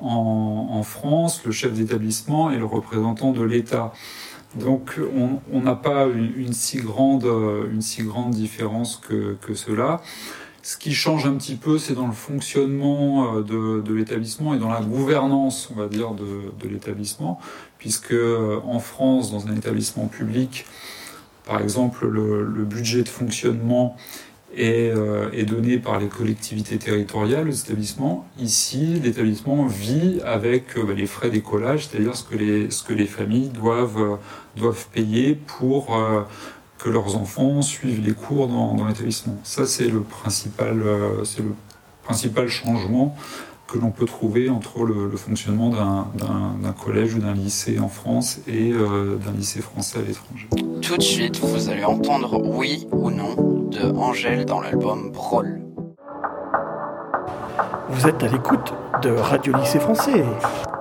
en, 0.00 0.82
France, 0.82 1.42
le 1.44 1.52
chef 1.52 1.74
d'établissement 1.74 2.50
est 2.50 2.58
le 2.58 2.64
représentant 2.64 3.32
de 3.32 3.42
l'État. 3.42 3.92
Donc 4.54 4.98
on 5.52 5.60
n'a 5.60 5.74
pas 5.74 6.06
une, 6.06 6.52
si 6.54 6.78
grande, 6.78 7.26
une 7.70 7.82
si 7.82 8.02
grande 8.02 8.30
différence 8.30 8.96
que 8.96 9.54
cela. 9.54 10.00
Ce 10.64 10.76
qui 10.76 10.94
change 10.94 11.26
un 11.26 11.34
petit 11.34 11.56
peu, 11.56 11.76
c'est 11.76 11.94
dans 11.94 12.06
le 12.06 12.12
fonctionnement 12.12 13.38
euh, 13.38 13.42
de, 13.82 13.92
l'établissement 13.92 14.54
et 14.54 14.58
dans 14.58 14.68
la 14.68 14.80
gouvernance, 14.80 15.68
on 15.74 15.74
va 15.74 15.88
dire, 15.88 16.12
de, 16.12 16.68
l'établissement, 16.68 17.40
puisque 17.78 18.12
euh, 18.12 18.60
en 18.64 18.78
France, 18.78 19.32
dans 19.32 19.48
un 19.48 19.56
établissement 19.56 20.06
public, 20.06 20.64
par 21.44 21.60
exemple, 21.60 22.06
le, 22.06 22.64
budget 22.64 23.02
de 23.02 23.08
fonctionnement 23.08 23.96
euh, 24.56 25.30
est, 25.32 25.44
donné 25.46 25.78
par 25.78 25.98
les 25.98 26.06
collectivités 26.06 26.78
territoriales, 26.78 27.48
les 27.48 27.60
établissements. 27.62 28.28
Ici, 28.38 29.00
l'établissement 29.02 29.66
vit 29.66 30.20
avec 30.24 30.76
bah, 30.76 30.92
les 30.96 31.06
frais 31.06 31.30
d'écolage, 31.30 31.88
c'est-à-dire 31.88 32.14
ce 32.14 32.22
que 32.22 32.36
les, 32.36 32.70
ce 32.70 32.84
que 32.84 32.92
les 32.92 33.06
familles 33.06 33.48
doivent, 33.48 34.18
doivent 34.56 34.86
payer 34.92 35.34
pour 35.34 35.98
que 36.82 36.88
leurs 36.88 37.16
enfants 37.16 37.62
suivent 37.62 38.04
les 38.04 38.12
cours 38.12 38.48
dans, 38.48 38.86
l'établissement. 38.86 39.36
Ça, 39.44 39.66
c'est 39.66 39.86
le 39.86 40.00
principal, 40.00 40.82
euh, 40.82 41.24
c'est 41.24 41.42
le 41.42 41.54
principal 42.02 42.48
changement 42.48 43.14
que 43.68 43.78
l'on 43.78 43.90
peut 43.90 44.04
trouver 44.04 44.50
entre 44.50 44.84
le, 44.84 45.16
fonctionnement 45.16 45.70
d'un 45.70 46.72
collège 46.72 47.14
ou 47.14 47.20
d'un 47.20 47.34
lycée 47.34 47.78
en 47.78 47.88
France 47.88 48.40
et 48.46 48.72
euh, 48.72 49.16
d'un 49.16 49.32
lycée 49.32 49.62
français 49.62 50.00
à 50.00 50.02
l'étranger. 50.02 50.48
Tout 50.82 50.96
de 50.96 51.02
suite, 51.02 51.38
vous 51.38 51.70
allez 51.70 51.84
entendre 51.84 52.42
oui 52.44 52.86
ou 52.90 53.10
non 53.10 53.34
de 53.70 53.96
Angèle 53.96 54.44
dans 54.44 54.60
l'album 54.60 55.10
Brawl. 55.12 55.62
Vous 57.88 58.06
êtes 58.08 58.22
à 58.22 58.28
l'écoute 58.28 58.74
de 59.02 59.10
Radio 59.10 59.56
Lycée 59.56 59.80
Français. 59.80 60.24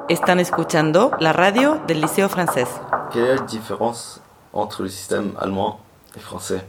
Están 0.10 0.40
escuchando 0.40 1.12
la 1.20 1.32
radio 1.32 1.78
del 1.88 2.02
Liceo 2.02 2.28
Francés. 2.28 2.68
Quelle 3.14 3.24
est 3.24 3.36
la 3.36 3.42
différence 3.44 4.22
entre 4.52 4.84
le 4.84 4.90
système 4.90 5.32
allemand 5.40 5.80
français. 6.20 6.66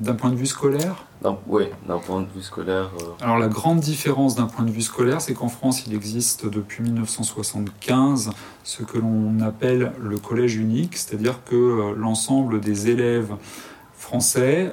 D'un 0.00 0.14
point 0.14 0.30
de 0.30 0.36
vue 0.36 0.46
scolaire 0.46 1.06
Oui, 1.48 1.64
d'un 1.88 1.98
point 1.98 2.20
de 2.20 2.28
vue 2.32 2.42
scolaire. 2.42 2.90
Euh. 3.00 3.24
Alors 3.24 3.36
la 3.38 3.48
grande 3.48 3.80
différence 3.80 4.36
d'un 4.36 4.46
point 4.46 4.64
de 4.64 4.70
vue 4.70 4.82
scolaire, 4.82 5.20
c'est 5.20 5.34
qu'en 5.34 5.48
France, 5.48 5.86
il 5.88 5.94
existe 5.94 6.46
depuis 6.46 6.84
1975 6.84 8.30
ce 8.62 8.82
que 8.84 8.98
l'on 8.98 9.40
appelle 9.40 9.92
le 10.00 10.18
collège 10.18 10.54
unique, 10.54 10.96
c'est-à-dire 10.96 11.40
que 11.44 11.56
euh, 11.56 11.94
l'ensemble 11.96 12.60
des 12.60 12.88
élèves 12.88 13.34
français, 13.92 14.72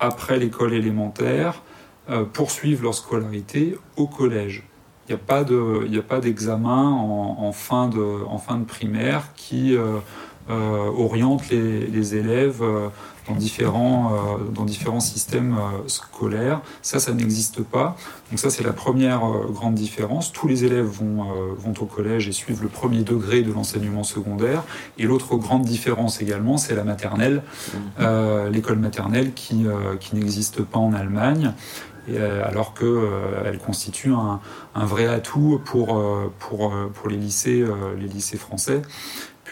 après 0.00 0.36
l'école 0.36 0.72
élémentaire, 0.72 1.62
euh, 2.10 2.24
poursuivent 2.24 2.82
leur 2.82 2.94
scolarité 2.94 3.78
au 3.96 4.08
collège. 4.08 4.64
Il 5.08 5.14
n'y 5.14 5.98
a 5.98 6.02
pas 6.02 6.18
d'examen 6.18 6.90
en, 6.90 7.52
fin 7.52 7.88
de, 7.88 8.24
en 8.26 8.38
fin 8.38 8.58
de 8.58 8.64
primaire 8.64 9.32
qui 9.36 9.76
oriente 10.48 11.48
les, 11.48 11.86
les 11.86 12.16
élèves 12.16 12.60
dans 13.28 13.34
différents, 13.34 14.12
euh, 14.12 14.50
dans 14.52 14.64
différents 14.64 15.00
systèmes 15.00 15.56
euh, 15.58 15.88
scolaires. 15.88 16.60
Ça, 16.82 16.98
ça 16.98 17.12
n'existe 17.12 17.62
pas. 17.62 17.96
Donc 18.30 18.38
ça, 18.38 18.50
c'est 18.50 18.62
la 18.62 18.72
première 18.72 19.24
euh, 19.24 19.46
grande 19.50 19.74
différence. 19.74 20.32
Tous 20.32 20.48
les 20.48 20.64
élèves 20.64 20.86
vont, 20.86 21.26
vont 21.56 21.74
au 21.80 21.86
collège 21.86 22.28
et 22.28 22.32
suivent 22.32 22.62
le 22.62 22.68
premier 22.68 23.02
degré 23.02 23.42
de 23.42 23.52
l'enseignement 23.52 24.04
secondaire. 24.04 24.62
Et 24.98 25.04
l'autre 25.04 25.36
grande 25.36 25.64
différence 25.64 26.20
également, 26.20 26.56
c'est 26.56 26.74
la 26.74 26.84
maternelle, 26.84 27.42
mmh. 27.72 28.48
l'école 28.50 28.78
maternelle 28.78 29.32
qui, 29.34 29.66
qui 30.00 30.16
n'existe 30.16 30.62
pas 30.62 30.78
en 30.78 30.92
Allemagne. 30.92 31.52
Alors 32.44 32.74
qu'elle 32.74 33.58
constitue 33.58 34.12
un, 34.12 34.40
un, 34.74 34.84
vrai 34.84 35.06
atout 35.06 35.60
pour, 35.64 36.00
pour, 36.38 36.72
pour 36.94 37.08
les, 37.08 37.16
lycées, 37.16 37.64
les 37.98 38.06
lycées 38.06 38.36
français 38.36 38.82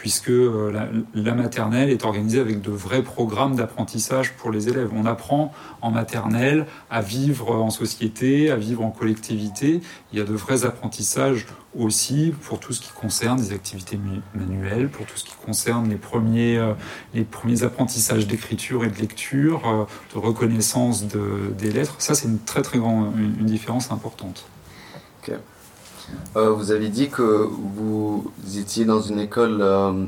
puisque 0.05 0.29
euh, 0.29 0.71
la, 1.15 1.33
maternelle 1.33 1.89
est 1.89 2.05
organisée 2.05 2.39
avec 2.39 2.61
de 2.61 2.69
vrais 2.69 3.01
programmes 3.01 3.55
d'apprentissage 3.55 4.33
pour 4.33 4.51
les 4.51 4.69
élèves. 4.69 4.91
On 4.95 5.07
apprend 5.07 5.51
en 5.81 5.89
maternelle 5.89 6.67
à 6.91 7.01
vivre 7.01 7.55
en 7.55 7.71
société, 7.71 8.51
à 8.51 8.55
vivre 8.55 8.85
en 8.85 8.91
collectivité. 8.91 9.81
Il 10.13 10.19
y 10.19 10.21
a 10.21 10.23
de 10.23 10.35
vrais 10.35 10.63
apprentissages 10.63 11.47
aussi 11.75 12.35
pour 12.43 12.59
tout 12.59 12.71
ce 12.71 12.81
qui 12.81 12.91
concerne 12.91 13.39
des 13.39 13.51
activités 13.51 13.97
manuelles, 14.35 14.89
pour 14.89 15.07
tout 15.07 15.17
ce 15.17 15.23
qui 15.23 15.33
concerne 15.43 15.89
les 15.89 15.95
premiers, 15.95 16.59
euh, 16.59 16.73
les 17.15 17.23
premiers 17.23 17.63
apprentissages 17.63 18.27
d'écriture 18.27 18.85
et 18.85 18.91
de 18.91 18.99
lecture, 18.99 19.67
euh, 19.67 19.85
de 20.13 20.19
reconnaissance 20.19 21.05
des 21.05 21.71
lettres. 21.71 21.95
Ça, 21.97 22.13
c'est 22.13 22.27
une 22.27 22.37
très 22.37 22.61
très 22.61 22.77
grande 22.77 23.17
une, 23.17 23.47
différence 23.47 23.91
importante. 23.91 24.45
Euh, 26.35 26.49
vous 26.49 26.71
avez 26.71 26.89
dit 26.89 27.09
que 27.09 27.21
vous 27.21 28.31
étiez 28.57 28.85
dans 28.85 29.01
une 29.01 29.19
école 29.19 29.59
euh, 29.61 30.05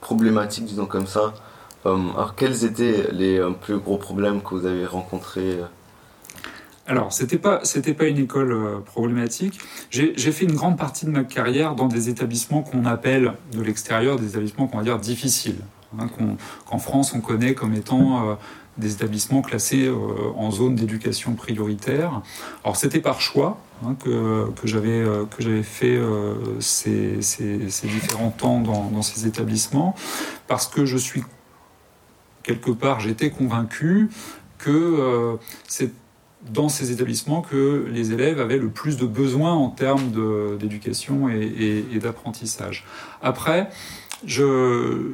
problématique, 0.00 0.64
disons 0.64 0.86
comme 0.86 1.06
ça. 1.06 1.34
Euh, 1.86 1.96
alors, 2.14 2.34
quels 2.34 2.64
étaient 2.64 3.08
les 3.12 3.40
plus 3.60 3.78
gros 3.78 3.98
problèmes 3.98 4.42
que 4.42 4.54
vous 4.54 4.66
avez 4.66 4.86
rencontrés 4.86 5.58
alors, 6.86 7.14
c'était 7.14 7.38
pas 7.38 7.60
c'était 7.62 7.94
pas 7.94 8.04
une 8.04 8.18
école 8.18 8.82
problématique. 8.84 9.58
J'ai 9.88 10.14
fait 10.32 10.44
une 10.44 10.54
grande 10.54 10.76
partie 10.76 11.06
de 11.06 11.10
ma 11.10 11.24
carrière 11.24 11.74
dans 11.74 11.86
des 11.88 12.10
établissements 12.10 12.60
qu'on 12.60 12.84
appelle 12.84 13.32
de 13.54 13.62
l'extérieur 13.62 14.18
des 14.18 14.28
établissements 14.28 14.66
qu'on 14.66 14.76
va 14.76 14.84
dire 14.84 14.98
difficiles, 14.98 15.60
hein, 15.98 16.08
qu'en 16.66 16.78
France 16.78 17.14
on 17.14 17.22
connaît 17.22 17.54
comme 17.54 17.72
étant 17.72 18.36
des 18.78 18.92
établissements 18.92 19.42
classés 19.42 19.90
en 20.36 20.50
zone 20.50 20.74
d'éducation 20.74 21.34
prioritaire. 21.34 22.22
Alors, 22.64 22.76
c'était 22.76 23.00
par 23.00 23.20
choix. 23.20 23.58
Hein, 23.84 23.96
que, 24.02 24.50
que 24.50 24.68
j'avais 24.68 25.02
euh, 25.02 25.26
fait 25.62 25.96
euh, 25.96 26.60
ces, 26.60 27.18
différents 27.82 28.30
temps 28.30 28.60
dans, 28.60 29.02
ces 29.02 29.26
établissements 29.26 29.96
parce 30.46 30.68
que 30.68 30.86
je 30.86 30.96
suis 30.96 31.24
quelque 32.44 32.70
part 32.70 33.00
j'étais 33.00 33.30
convaincu 33.30 34.08
que 34.58 34.70
euh, 34.70 35.36
c'est 35.66 35.90
dans 36.50 36.68
ces 36.68 36.92
établissements 36.92 37.42
que 37.42 37.86
les 37.90 38.12
élèves 38.12 38.38
avaient 38.40 38.58
le 38.58 38.68
plus 38.68 38.96
de 38.96 39.06
besoins 39.06 39.54
en 39.54 39.70
termes 39.70 40.56
d'éducation 40.58 41.30
et 41.30 41.98
d'apprentissage. 42.02 42.84
Après, 43.22 43.70
je, 44.26 45.12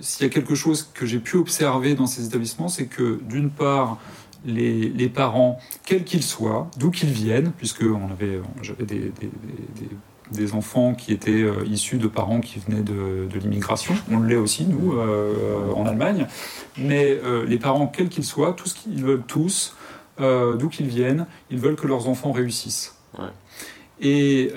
s'il 0.00 0.26
y 0.26 0.30
a 0.30 0.32
quelque 0.32 0.54
chose 0.54 0.90
que 0.94 1.06
j'ai 1.06 1.18
pu 1.18 1.36
observer 1.36 1.94
dans 1.94 2.06
ces 2.06 2.26
établissements, 2.26 2.68
c'est 2.68 2.86
que 2.86 3.20
d'une 3.28 3.50
part, 3.50 3.98
les, 4.44 5.08
parents, 5.08 5.58
quels 5.84 6.04
qu'ils 6.04 6.22
soient, 6.22 6.70
d'où 6.76 6.90
qu'ils 6.90 7.10
viennent, 7.10 7.52
puisque 7.56 7.82
on 7.82 8.10
avait, 8.10 8.40
j'avais 8.62 8.84
des, 8.84 10.54
enfants 10.54 10.94
qui 10.94 11.12
étaient 11.12 11.42
euh, 11.42 11.64
issus 11.66 11.98
de 11.98 12.08
parents 12.08 12.40
qui 12.40 12.58
venaient 12.58 12.82
de, 12.82 13.28
l'immigration. 13.38 13.94
On 14.10 14.20
l'est 14.20 14.36
aussi, 14.36 14.64
nous, 14.64 14.92
euh, 14.92 15.72
en 15.74 15.86
Allemagne. 15.86 16.26
Mais 16.76 17.18
euh, 17.24 17.44
les 17.46 17.58
parents, 17.58 17.86
quels 17.86 18.08
qu'ils 18.08 18.24
soient, 18.24 18.52
tout 18.52 18.68
ce 18.68 18.74
qu'ils 18.74 19.04
veulent 19.04 19.24
tous, 19.26 19.74
d'où 20.18 20.68
qu'ils 20.68 20.86
viennent, 20.86 21.26
ils 21.50 21.58
veulent 21.58 21.76
que 21.76 21.86
leurs 21.86 22.08
enfants 22.08 22.32
réussissent. 22.32 22.94
Et 24.00 24.52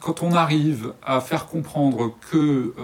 quand 0.00 0.22
on 0.22 0.32
arrive 0.32 0.92
à 1.02 1.20
faire 1.20 1.46
comprendre 1.46 2.14
que 2.30 2.74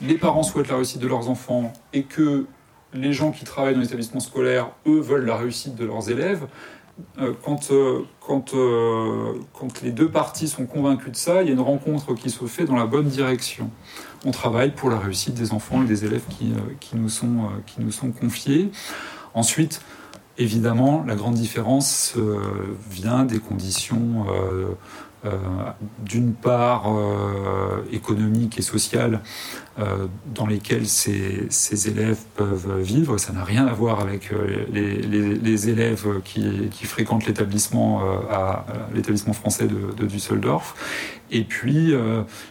les 0.00 0.18
parents 0.18 0.42
souhaitent 0.42 0.68
la 0.68 0.76
réussite 0.76 1.00
de 1.00 1.08
leurs 1.08 1.28
enfants 1.28 1.72
et 1.92 2.02
que 2.02 2.46
les 2.92 3.12
gens 3.12 3.30
qui 3.30 3.44
travaillent 3.44 3.74
dans 3.74 3.80
l'établissement 3.80 4.20
scolaire, 4.20 4.70
eux, 4.86 5.00
veulent 5.00 5.26
la 5.26 5.36
réussite 5.36 5.74
de 5.74 5.84
leurs 5.84 6.10
élèves. 6.10 6.46
Euh, 7.18 7.34
quand, 7.44 7.70
euh, 7.72 8.04
quand, 8.20 8.54
euh, 8.54 9.34
quand 9.52 9.82
les 9.82 9.90
deux 9.90 10.08
parties 10.08 10.48
sont 10.48 10.64
convaincus 10.64 11.12
de 11.12 11.16
ça, 11.16 11.42
il 11.42 11.48
y 11.48 11.50
a 11.50 11.52
une 11.52 11.60
rencontre 11.60 12.14
qui 12.14 12.30
se 12.30 12.44
fait 12.46 12.64
dans 12.64 12.76
la 12.76 12.86
bonne 12.86 13.08
direction. 13.08 13.70
On 14.24 14.30
travaille 14.30 14.70
pour 14.70 14.88
la 14.88 14.98
réussite 14.98 15.34
des 15.34 15.52
enfants 15.52 15.82
et 15.82 15.86
des 15.86 16.06
élèves 16.06 16.24
qui, 16.30 16.54
qui, 16.80 16.96
nous, 16.96 17.10
sont, 17.10 17.50
qui 17.66 17.82
nous 17.82 17.92
sont 17.92 18.12
confiés. 18.12 18.70
Ensuite, 19.34 19.82
évidemment, 20.38 21.04
la 21.06 21.14
grande 21.14 21.34
différence 21.34 22.14
vient 22.90 23.24
des 23.24 23.38
conditions 23.38 24.26
euh, 25.26 25.72
d'une 26.04 26.34
part 26.34 26.84
euh, 26.88 27.82
économique 27.90 28.58
et 28.58 28.62
sociale 28.62 29.22
euh, 29.78 30.06
dans 30.34 30.46
lesquelles 30.46 30.86
ces, 30.86 31.46
ces, 31.50 31.88
élèves 31.88 32.18
peuvent 32.36 32.80
vivre. 32.80 33.18
Ça 33.18 33.32
n'a 33.32 33.42
rien 33.42 33.66
à 33.66 33.72
voir 33.72 34.00
avec 34.00 34.30
les, 34.72 34.98
les, 34.98 35.68
élèves 35.68 36.20
qui, 36.24 36.68
qui 36.70 36.86
fréquentent 36.86 37.26
l'établissement 37.26 38.02
à, 38.30 38.66
français 39.32 39.66
de, 39.66 39.92
de, 39.96 40.06
Düsseldorf. 40.06 40.76
Et 41.30 41.44
puis 41.44 41.94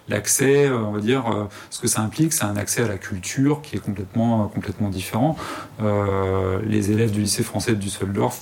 l'accès, 0.09 0.69
on 0.69 0.91
va 0.91 0.99
dire, 0.99 1.47
ce 1.69 1.79
que 1.79 1.87
ça 1.87 2.01
implique, 2.01 2.33
c'est 2.33 2.45
un 2.45 2.57
accès 2.57 2.83
à 2.83 2.87
la 2.87 2.97
culture 2.97 3.61
qui 3.61 3.75
est 3.75 3.79
complètement, 3.79 4.47
complètement 4.47 4.89
différent. 4.89 5.37
les 5.79 6.91
élèves 6.91 7.11
du 7.11 7.21
lycée 7.21 7.43
français 7.43 7.71
de 7.71 7.79
Düsseldorf 7.79 8.41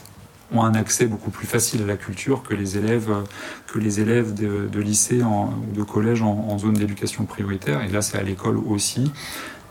ont 0.54 0.64
un 0.64 0.76
accès 0.76 1.08
beaucoup 1.08 1.32
plus 1.32 1.48
facile 1.48 1.82
à 1.84 1.86
la 1.86 1.98
culture 1.98 2.44
que 2.44 2.54
les 2.54 2.78
élèves, 2.78 3.12
que 3.68 3.80
les 3.80 4.00
élèves 4.00 4.34
de, 4.34 4.80
lycée 4.80 5.22
ou 5.24 5.54
de 5.74 5.84
collège 5.84 6.22
en, 6.22 6.58
zone 6.58 6.74
d'éducation 6.74 7.26
prioritaire. 7.26 7.82
Et 7.84 7.90
là, 7.90 8.02
c'est 8.02 8.18
à 8.18 8.24
l'école 8.24 8.58
aussi 8.58 9.12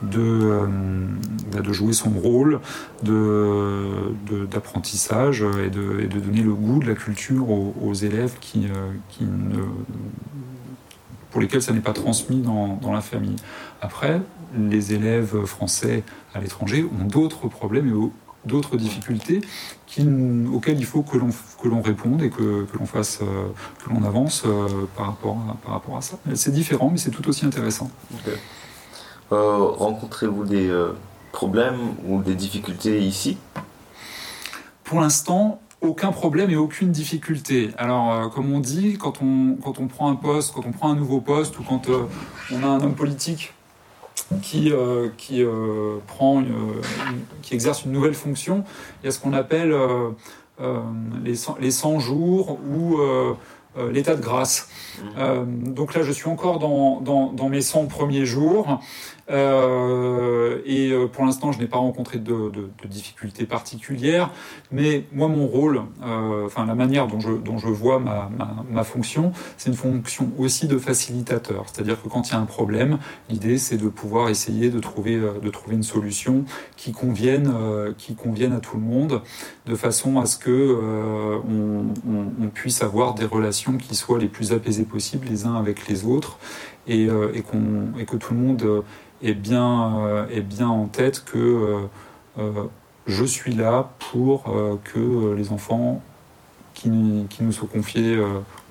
de, 0.02 0.61
bah, 1.52 1.61
de 1.61 1.73
jouer 1.73 1.92
son 1.92 2.11
rôle 2.11 2.61
d'apprentissage 4.50 5.45
et, 5.64 5.71
de, 5.71 6.00
et 6.00 6.09
de 6.09 6.19
donner 6.19 6.42
le 6.42 6.54
goût 6.54 6.81
de 6.81 6.87
la 6.87 6.95
culture 6.95 7.49
aux, 7.50 7.95
élèves 7.95 8.35
qui, 8.40 8.66
qui 9.11 9.25
ne 9.25 9.62
pour 11.32 11.40
lesquels 11.40 11.62
ça 11.62 11.72
n'est 11.72 11.80
pas 11.80 11.94
transmis 11.94 12.40
dans, 12.40 12.76
dans, 12.76 12.92
la 12.92 13.00
famille. 13.00 13.36
Après, 13.80 14.20
les 14.56 14.92
élèves 14.92 15.44
français 15.46 16.04
à 16.34 16.40
l'étranger 16.40 16.84
ont 16.84 17.04
d'autres 17.04 17.48
problèmes 17.48 17.88
et 17.88 18.48
d'autres 18.48 18.76
difficultés 18.76 19.40
qui, 19.86 20.06
auxquelles 20.52 20.78
il 20.78 20.84
faut 20.84 21.02
que 21.02 21.16
l'on 21.16 21.82
réponde 21.82 22.22
et 22.22 22.30
que, 22.30 22.64
que 22.64 22.78
l'on 22.78 22.86
fasse 22.86 23.20
euh, 23.22 23.48
que 23.84 23.90
l'on 23.90 24.04
avance 24.04 24.44
euh, 24.46 24.86
par 24.96 25.06
rapport 25.06 25.38
à, 25.48 25.56
par 25.64 25.72
rapport 25.74 25.96
à 25.96 26.02
ça. 26.02 26.18
C'est 26.34 26.52
différent, 26.52 26.90
mais 26.90 26.98
c'est 26.98 27.10
tout 27.10 27.26
aussi 27.28 27.46
intéressant. 27.46 27.90
Euh, 29.32 29.56
rencontrez-vous 29.56 30.44
des 30.44 30.70
problèmes 31.32 31.80
ou 32.06 32.22
des 32.22 32.34
difficultés 32.34 33.00
ici? 33.00 33.38
Pour 34.84 35.00
l'instant, 35.00 35.62
aucun 35.82 36.12
problème 36.12 36.50
et 36.50 36.56
aucune 36.56 36.90
difficulté. 36.90 37.70
Alors, 37.76 38.30
comme 38.30 38.52
on 38.52 38.60
dit, 38.60 38.96
quand 38.98 39.20
on, 39.20 39.56
quand 39.62 39.78
on 39.78 39.88
prend 39.88 40.10
un 40.10 40.16
poste, 40.16 40.54
quand 40.54 40.64
on 40.66 40.72
prend 40.72 40.90
un 40.90 40.96
nouveau 40.96 41.20
poste 41.20 41.58
ou 41.58 41.62
quand 41.62 41.88
on 42.50 42.62
a 42.62 42.66
un 42.66 42.80
homme 42.80 42.94
politique 42.94 43.52
qui, 44.40 44.72
euh, 44.72 45.08
qui 45.16 45.42
euh, 45.42 45.98
prend, 46.06 46.42
qui 47.42 47.54
exerce 47.54 47.84
une 47.84 47.92
nouvelle 47.92 48.14
fonction. 48.14 48.64
Il 49.02 49.06
y 49.06 49.08
a 49.08 49.12
ce 49.12 49.20
qu'on 49.20 49.32
appelle 49.32 49.72
euh, 49.72 50.10
les, 51.22 51.34
100, 51.34 51.56
les 51.60 51.70
100 51.70 51.98
jours 51.98 52.58
ou 52.60 52.98
l'état 53.90 54.14
de 54.14 54.20
grâce. 54.20 54.68
Donc 55.16 55.94
là, 55.94 56.02
je 56.02 56.12
suis 56.12 56.28
encore 56.28 56.58
dans, 56.58 57.00
dans, 57.00 57.32
dans, 57.32 57.48
mes 57.48 57.62
100 57.62 57.86
premiers 57.86 58.26
jours. 58.26 58.80
Euh, 59.30 60.60
et 60.66 60.90
euh, 60.90 61.06
pour 61.06 61.24
l'instant, 61.24 61.52
je 61.52 61.58
n'ai 61.58 61.66
pas 61.66 61.78
rencontré 61.78 62.18
de, 62.18 62.50
de, 62.50 62.70
de, 62.82 62.88
difficultés 62.88 63.46
particulières. 63.46 64.30
Mais 64.70 65.04
moi, 65.12 65.28
mon 65.28 65.46
rôle, 65.46 65.82
euh, 66.04 66.46
enfin 66.46 66.66
la 66.66 66.74
manière 66.74 67.06
dont 67.06 67.20
je, 67.20 67.32
dont 67.32 67.58
je 67.58 67.68
vois 67.68 67.98
ma, 67.98 68.30
ma, 68.36 68.64
ma 68.70 68.84
fonction, 68.84 69.32
c'est 69.56 69.70
une 69.70 69.76
fonction 69.76 70.30
aussi 70.38 70.66
de 70.66 70.78
facilitateur. 70.78 71.64
C'est-à-dire 71.66 72.02
que 72.02 72.08
quand 72.08 72.28
il 72.28 72.32
y 72.32 72.34
a 72.34 72.38
un 72.38 72.46
problème, 72.46 72.98
l'idée 73.30 73.58
c'est 73.58 73.76
de 73.76 73.88
pouvoir 73.88 74.28
essayer 74.28 74.70
de 74.70 74.80
trouver, 74.80 75.14
euh, 75.14 75.38
de 75.40 75.50
trouver 75.50 75.76
une 75.76 75.82
solution 75.82 76.44
qui 76.76 76.92
convienne, 76.92 77.52
euh, 77.54 77.92
qui 77.96 78.14
convienne 78.14 78.52
à 78.52 78.60
tout 78.60 78.76
le 78.76 78.82
monde, 78.82 79.22
de 79.66 79.74
façon 79.74 80.18
à 80.20 80.26
ce 80.26 80.36
que 80.36 80.50
euh, 80.50 81.38
on, 81.48 82.10
on, 82.10 82.44
on, 82.44 82.48
puisse 82.48 82.82
avoir 82.82 83.14
des 83.14 83.24
relations 83.24 83.76
qui 83.76 83.94
soient 83.94 84.18
les 84.18 84.28
plus 84.28 84.52
apaisées 84.52 84.84
possibles 84.84 85.26
les 85.28 85.46
uns 85.46 85.54
avec 85.54 85.88
les 85.88 86.04
autres 86.04 86.38
et, 86.86 87.04
et, 87.04 87.42
qu'on, 87.42 87.98
et 87.98 88.04
que 88.04 88.16
tout 88.16 88.34
le 88.34 88.40
monde 88.40 88.84
est 89.22 89.34
bien, 89.34 89.98
euh, 89.98 90.26
est 90.28 90.40
bien 90.40 90.68
en 90.68 90.86
tête 90.86 91.24
que 91.24 91.38
euh, 91.38 91.78
euh, 92.38 92.64
je 93.06 93.24
suis 93.24 93.54
là 93.54 93.90
pour 94.10 94.44
que 94.84 95.34
les 95.34 95.50
enfants 95.50 96.00
qui, 96.74 96.88
qui, 97.30 97.42
nous 97.42 97.50
sont 97.50 97.66
confiés 97.66 98.16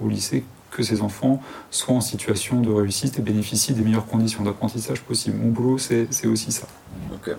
au 0.01 0.07
lycée, 0.07 0.45
que 0.69 0.83
ces 0.83 1.01
enfants 1.01 1.43
soient 1.69 1.95
en 1.95 2.01
situation 2.01 2.61
de 2.61 2.71
réussite 2.71 3.19
et 3.19 3.21
bénéficient 3.21 3.73
des 3.73 3.81
meilleures 3.81 4.05
conditions 4.05 4.41
d'apprentissage 4.45 5.01
possibles. 5.01 5.37
Mon 5.37 5.49
boulot, 5.49 5.77
c'est 5.77 6.07
aussi 6.27 6.53
ça. 6.53 6.65
Ok. 7.13 7.35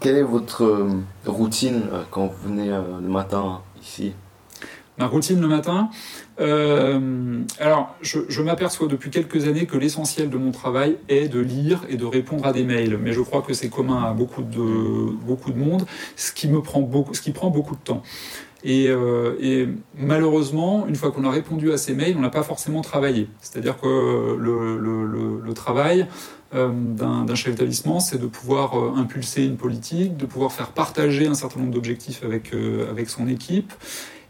quelle 0.00 0.16
est 0.16 0.22
votre 0.22 0.86
routine 1.24 1.84
quand 2.10 2.26
vous 2.26 2.48
venez 2.50 2.68
le 2.68 3.08
matin 3.08 3.62
ici? 3.80 4.12
Ma 5.00 5.06
routine 5.06 5.40
le 5.40 5.48
matin, 5.48 5.88
euh, 6.42 7.40
alors, 7.58 7.96
je, 8.02 8.42
m'aperçois 8.42 8.86
depuis 8.86 9.08
quelques 9.08 9.46
années 9.48 9.64
que 9.64 9.78
l'essentiel 9.78 10.28
de 10.28 10.36
mon 10.36 10.50
travail 10.50 10.98
est 11.08 11.28
de 11.28 11.40
lire 11.40 11.86
et 11.88 11.96
de 11.96 12.04
répondre 12.04 12.44
à 12.44 12.52
des 12.52 12.64
mails. 12.64 12.98
Mais 13.02 13.14
je 13.14 13.22
crois 13.22 13.40
que 13.40 13.54
c'est 13.54 13.70
commun 13.70 14.04
à 14.04 14.12
beaucoup 14.12 14.42
de, 14.42 15.10
beaucoup 15.26 15.52
de 15.52 15.58
monde, 15.58 15.86
ce 16.16 16.32
qui, 16.32 16.48
me 16.48 16.60
prend 16.60 16.82
beaucoup, 16.82 17.14
ce 17.14 17.22
qui 17.22 17.30
prend 17.30 17.48
beaucoup 17.48 17.76
de 17.76 17.80
temps. 17.80 18.02
Et, 18.62 18.88
euh, 18.88 19.68
malheureusement, 19.96 20.86
une 20.86 20.96
fois 20.96 21.12
qu'on 21.12 21.24
a 21.24 21.30
répondu 21.30 21.72
à 21.72 21.78
ces 21.78 21.94
mails, 21.94 22.16
on 22.18 22.20
n'a 22.20 22.28
pas 22.28 22.42
forcément 22.42 22.82
travaillé. 22.82 23.26
C'est-à-dire 23.40 23.80
que 23.80 24.36
le, 24.38 25.54
travail 25.54 26.06
euh, 26.54 26.68
d'un 26.70 27.34
chef 27.34 27.54
d'établissement, 27.54 28.00
c'est 28.00 28.18
de 28.18 28.26
pouvoir 28.26 28.74
impulser 28.98 29.46
une 29.46 29.56
politique, 29.56 30.18
de 30.18 30.26
pouvoir 30.26 30.52
faire 30.52 30.72
partager 30.72 31.26
un 31.26 31.34
certain 31.34 31.60
nombre 31.60 31.72
d'objectifs 31.72 32.22
avec, 32.22 32.52
avec 32.90 33.08
son 33.08 33.28
équipe 33.28 33.72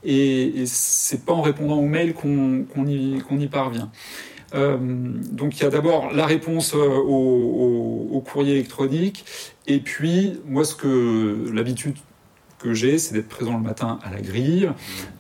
et, 0.05 0.63
et 0.63 0.67
c'est 0.67 1.25
pas 1.25 1.33
en 1.33 1.43
répondant 1.43 1.79
aux 1.79 1.87
mails 1.87 2.15
qu'on 2.15 2.87
y, 2.87 3.47
parvient. 3.49 3.91
Euh, 4.55 4.77
donc 4.81 5.59
il 5.59 5.63
y 5.63 5.67
a 5.67 5.71
d'abord 5.71 6.13
la 6.13 6.27
réponse 6.27 6.75
euh, 6.75 6.79
au, 6.79 8.23
courrier 8.27 8.55
électronique, 8.55 9.25
et 9.67 9.81
puis 9.81 10.41
moi 10.45 10.65
ce 10.65 10.75
que 10.75 11.51
l'habitude 11.53 11.97
que 12.59 12.75
j'ai, 12.75 12.99
c'est 12.99 13.15
d'être 13.15 13.29
présent 13.29 13.57
le 13.57 13.63
matin 13.63 13.99
à 14.03 14.11
la 14.11 14.21
grille, 14.21 14.71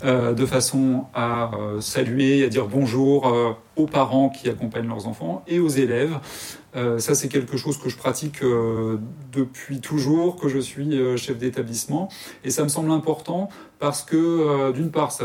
euh, 0.04 0.34
de 0.34 0.44
façon 0.46 1.06
à 1.14 1.50
saluer, 1.80 2.44
à 2.44 2.48
dire 2.48 2.66
bonjour 2.66 3.56
aux 3.76 3.86
parents 3.86 4.28
qui 4.28 4.48
accompagnent 4.48 4.88
leurs 4.88 5.06
enfants 5.06 5.42
et 5.48 5.58
aux 5.58 5.68
élèves. 5.68 6.18
Euh, 6.76 6.98
ça, 6.98 7.14
c'est 7.14 7.28
quelque 7.28 7.56
chose 7.56 7.78
que 7.78 7.88
je 7.88 7.96
pratique 7.96 8.42
euh, 8.42 8.98
depuis 9.32 9.80
toujours, 9.80 10.36
que 10.36 10.48
je 10.48 10.58
suis 10.58 10.98
euh, 10.98 11.16
chef 11.16 11.38
d'établissement, 11.38 12.08
et 12.44 12.50
ça 12.50 12.62
me 12.62 12.68
semble 12.68 12.90
important 12.90 13.48
parce 13.78 14.02
que 14.02 14.72
d'une 14.72 14.90
part, 14.90 15.10
ça, 15.10 15.24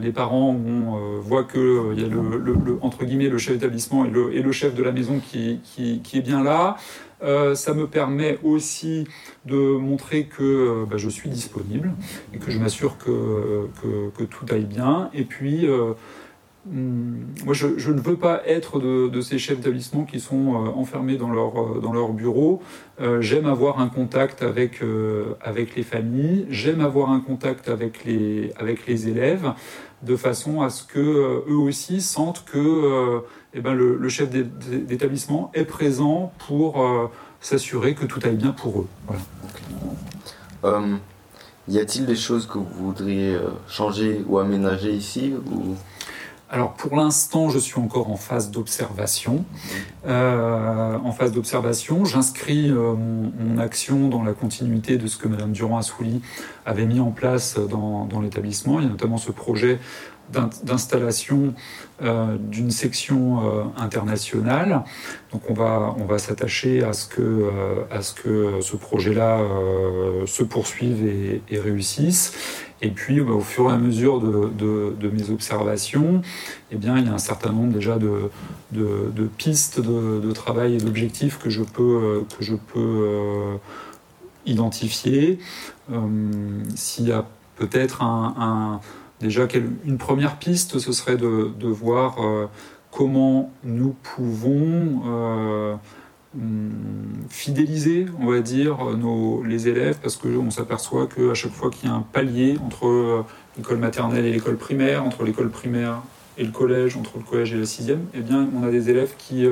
les 0.00 0.10
parents 0.10 0.50
on, 0.50 1.20
voient 1.20 1.44
que 1.44 1.92
il 1.92 2.02
y 2.02 2.04
a 2.04 2.08
le, 2.08 2.36
le, 2.36 2.52
le, 2.52 2.78
entre 2.80 3.04
guillemets 3.04 3.28
le 3.28 3.38
chef 3.38 3.54
d'établissement 3.58 4.04
et 4.04 4.10
le, 4.10 4.34
et 4.34 4.42
le 4.42 4.50
chef 4.50 4.74
de 4.74 4.82
la 4.82 4.90
maison 4.90 5.20
qui, 5.20 5.60
qui, 5.62 6.00
qui 6.00 6.18
est 6.18 6.22
bien 6.22 6.42
là. 6.42 6.76
Euh, 7.22 7.54
ça 7.54 7.72
me 7.72 7.86
permet 7.86 8.38
aussi 8.42 9.06
de 9.46 9.56
montrer 9.56 10.24
que 10.24 10.84
bah, 10.84 10.98
je 10.98 11.08
suis 11.08 11.30
disponible 11.30 11.92
et 12.34 12.38
que 12.38 12.50
je 12.50 12.58
m'assure 12.58 12.98
que, 12.98 13.68
que, 13.80 14.10
que, 14.10 14.24
tout 14.24 14.44
aille 14.50 14.66
bien. 14.66 15.08
Et 15.14 15.24
puis, 15.24 15.66
euh, 15.66 15.94
moi, 16.68 17.54
je, 17.54 17.90
ne 17.90 18.00
veux 18.00 18.16
pas 18.16 18.42
être 18.46 18.80
de, 18.80 19.20
ces 19.20 19.38
chefs 19.38 19.58
d'établissement 19.58 20.04
qui 20.04 20.18
sont 20.18 20.54
euh, 20.54 20.68
enfermés 20.70 21.16
dans 21.16 21.30
leur, 21.30 21.60
euh, 21.60 21.80
dans 21.80 21.92
leur 21.92 22.12
bureau. 22.12 22.60
Euh, 23.00 23.20
j'aime 23.20 23.46
avoir 23.46 23.80
un 23.80 23.88
contact 23.88 24.42
avec, 24.42 24.80
avec 25.40 25.76
les 25.76 25.82
familles, 25.82 26.46
j'aime 26.50 26.80
avoir 26.80 27.10
un 27.10 27.20
contact 27.20 27.68
avec 27.68 28.04
les, 28.04 28.52
avec 28.56 28.86
les 28.86 29.08
élèves, 29.08 29.52
de 30.02 30.16
façon 30.16 30.62
à 30.62 30.70
ce 30.70 30.82
que 30.82 31.44
eux 31.48 31.56
aussi 31.56 32.00
sentent 32.00 32.44
que 32.44 33.22
eh 33.54 33.60
ben, 33.60 33.74
le, 33.74 34.08
chef 34.08 34.30
d'établissement 34.30 35.50
est 35.54 35.64
présent 35.64 36.32
pour 36.46 36.84
s'assurer 37.40 37.94
que 37.94 38.04
tout 38.04 38.20
aille 38.24 38.36
bien 38.36 38.52
pour 38.52 38.80
eux. 38.80 38.88
Voilà. 40.62 40.86
Y 41.68 41.78
a-t-il 41.78 42.06
des 42.06 42.16
choses 42.16 42.46
que 42.46 42.58
vous 42.58 42.86
voudriez 42.86 43.36
changer 43.68 44.22
ou 44.26 44.38
aménager 44.38 44.92
ici 44.92 45.34
ou... 45.50 45.76
Alors 46.48 46.74
pour 46.74 46.96
l'instant, 46.96 47.48
je 47.48 47.58
suis 47.58 47.80
encore 47.80 48.08
en 48.08 48.16
phase 48.16 48.52
d'observation. 48.52 49.44
Euh, 50.06 50.96
en 50.96 51.10
phase 51.10 51.32
d'observation, 51.32 52.04
j'inscris 52.04 52.70
euh, 52.70 52.94
mon, 52.94 53.32
mon, 53.36 53.58
action 53.58 54.08
dans 54.08 54.22
la 54.22 54.32
continuité 54.32 54.96
de 54.96 55.08
ce 55.08 55.16
que 55.16 55.26
Madame 55.26 55.50
Durand-Assouli 55.50 56.22
avait 56.64 56.86
mis 56.86 57.00
en 57.00 57.10
place 57.10 57.58
dans, 57.58 58.04
dans 58.04 58.20
l'établissement. 58.20 58.78
Il 58.78 58.84
y 58.84 58.86
a 58.86 58.90
notamment 58.90 59.18
ce 59.18 59.32
projet 59.32 59.80
d'installation 60.30 61.54
euh, 62.02 62.36
d'une 62.38 62.70
section 62.70 63.48
euh, 63.48 63.62
internationale. 63.78 64.84
Donc 65.32 65.48
on 65.48 65.54
va, 65.54 65.94
on 65.98 66.04
va 66.04 66.18
s'attacher 66.18 66.84
à 66.84 66.92
ce 66.92 67.06
que, 67.08 67.22
euh, 67.22 67.84
à 67.90 68.02
ce, 68.02 68.12
que 68.12 68.60
ce 68.60 68.76
projet-là 68.76 69.40
se 70.26 70.42
poursuive 70.42 71.06
et, 71.06 71.58
réussisse. 71.58 72.64
Et 72.82 72.90
puis 72.90 73.20
bah, 73.20 73.32
au 73.32 73.40
fur 73.40 73.70
et 73.70 73.72
à 73.72 73.78
mesure 73.78 74.20
de, 74.20 74.50
de, 74.92 75.08
mes 75.08 75.30
observations, 75.30 76.20
eh 76.70 76.76
bien, 76.76 76.98
il 76.98 77.06
y 77.06 77.08
a 77.08 77.14
un 77.14 77.18
certain 77.18 77.52
nombre 77.52 77.72
déjà 77.72 77.98
de, 77.98 78.30
de, 78.72 79.26
pistes 79.38 79.80
de, 79.80 80.32
travail 80.32 80.74
et 80.74 80.78
d'objectifs 80.78 81.38
que 81.38 81.48
je 81.48 81.62
peux, 81.62 82.24
que 82.36 82.44
je 82.44 82.56
peux 82.56 83.58
identifier. 84.44 85.38
S'il 86.74 87.08
y 87.08 87.12
a 87.12 87.24
peut-être 87.56 88.02
un 88.02 88.80
Déjà, 89.20 89.46
une 89.84 89.98
première 89.98 90.38
piste, 90.38 90.78
ce 90.78 90.92
serait 90.92 91.16
de, 91.16 91.66
voir 91.68 92.22
euh, 92.22 92.46
comment 92.90 93.50
nous 93.64 93.94
pouvons 94.02 95.02
euh, 95.06 95.74
fidéliser, 97.30 98.06
on 98.20 98.30
va 98.30 98.40
dire, 98.40 98.78
les 99.44 99.68
élèves, 99.68 99.98
parce 100.02 100.16
qu'on 100.16 100.50
s'aperçoit 100.50 101.06
qu'à 101.06 101.34
chaque 101.34 101.52
fois 101.52 101.70
qu'il 101.70 101.88
y 101.88 101.92
a 101.92 101.94
un 101.94 102.02
palier 102.12 102.58
entre 102.64 102.86
euh, 102.86 103.22
l'école 103.56 103.78
maternelle 103.78 104.26
et 104.26 104.32
l'école 104.32 104.56
primaire, 104.56 105.02
entre 105.02 105.24
l'école 105.24 105.48
primaire 105.48 106.02
et 106.38 106.44
le 106.44 106.50
collège, 106.50 106.96
entre 106.96 107.18
le 107.18 107.24
collège 107.24 107.52
et 107.52 107.56
la 107.56 107.66
sixième, 107.66 108.06
eh 108.14 108.20
bien, 108.20 108.48
on 108.54 108.62
a 108.62 108.70
des 108.70 108.90
élèves 108.90 109.14
qui, 109.16 109.46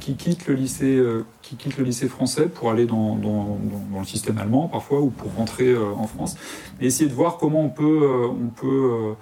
qui, 0.00 0.16
quittent, 0.16 0.46
le 0.46 0.54
lycée, 0.54 1.02
qui 1.42 1.56
quittent 1.56 1.78
le 1.78 1.84
lycée 1.84 2.08
français 2.08 2.46
pour 2.46 2.70
aller 2.70 2.84
dans, 2.84 3.16
dans, 3.16 3.58
dans, 3.90 4.00
le 4.00 4.04
système 4.04 4.36
allemand 4.38 4.68
parfois 4.68 5.00
ou 5.00 5.08
pour 5.08 5.32
rentrer 5.34 5.74
en 5.76 6.06
France. 6.06 6.36
Et 6.80 6.86
essayer 6.86 7.08
de 7.08 7.14
voir 7.14 7.38
comment 7.38 7.62
on 7.62 7.70
peut, 7.70 8.08
on 8.28 8.48
peut 8.48 9.14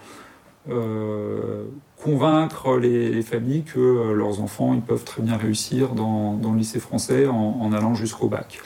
convaincre 2.05 2.77
les, 2.77 3.23
familles 3.23 3.63
que 3.63 3.81
euh, 3.81 4.13
leurs 4.13 4.43
enfants 4.43 4.75
ils 4.75 4.83
peuvent 4.83 5.05
très 5.05 5.23
bien 5.23 5.39
réussir 5.39 5.95
dans, 5.95 6.39
le 6.43 6.59
lycée 6.59 6.79
français 6.79 7.27
en, 7.27 7.73
allant 7.73 7.95
jusqu'au 7.95 8.29
bac. 8.29 8.61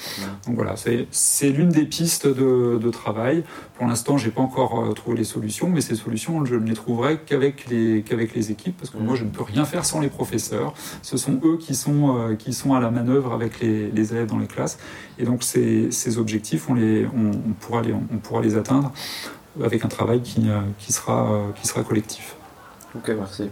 Donc 0.44 0.57
voilà, 0.57 0.74
c'est 0.77 1.51
l'une 1.51 1.68
des 1.68 1.85
pistes 1.85 2.27
de, 2.27 2.90
travail. 2.90 3.44
Pour 3.77 3.87
l'instant, 3.87 4.16
j'ai 4.16 4.31
pas 4.31 4.40
encore 4.40 4.81
euh, 4.81 4.92
trouvé 4.92 5.18
les 5.18 5.24
solutions, 5.24 5.68
mais 5.68 5.83
ces 5.83 5.94
solutions, 5.94 6.44
je 6.44 6.57
ne 6.57 6.66
les 6.66 6.74
trouverai 6.74 7.18
qu'avec 7.18 7.68
les, 7.68 8.03
qu'avec 8.03 8.35
les 8.35 8.51
équipes, 8.51 8.77
parce 8.77 8.90
que 8.90 8.96
moi, 8.96 9.14
je 9.14 9.24
ne 9.24 9.29
peux 9.29 9.42
rien 9.42 9.64
faire 9.64 9.85
sans 9.85 10.01
les 10.01 10.09
professeurs. 10.09 10.72
Ce 11.03 11.16
sont 11.16 11.38
eux 11.44 11.59
qui 11.59 11.74
sont, 11.74 12.16
euh, 12.16 12.35
qui 12.35 12.53
sont 12.53 12.74
à 12.74 12.81
la 12.81 12.90
manœuvre 12.90 13.35
avec 13.35 13.61
les, 13.61 14.12
élèves 14.12 14.27
dans 14.27 14.38
les 14.38 14.46
classes. 14.46 14.79
Et 15.18 15.24
donc, 15.24 15.44
ces, 15.44 15.92
ces 15.92 16.18
objectifs, 16.18 16.68
on, 16.70 16.74
les, 16.74 17.07
on, 17.07 17.53
pourra 17.61 17.83
les, 17.83 17.92
on 17.92 18.16
pourra 18.16 18.40
les 18.40 18.57
atteindre 18.57 18.90
avec 19.62 19.85
un 19.85 19.88
travail 19.88 20.22
qui, 20.22 20.48
qui, 20.79 20.92
sera, 20.92 21.42
qui 21.61 21.66
sera 21.68 21.83
collectif. 21.83 22.35
Ok, 22.94 23.09
merci. 23.09 23.51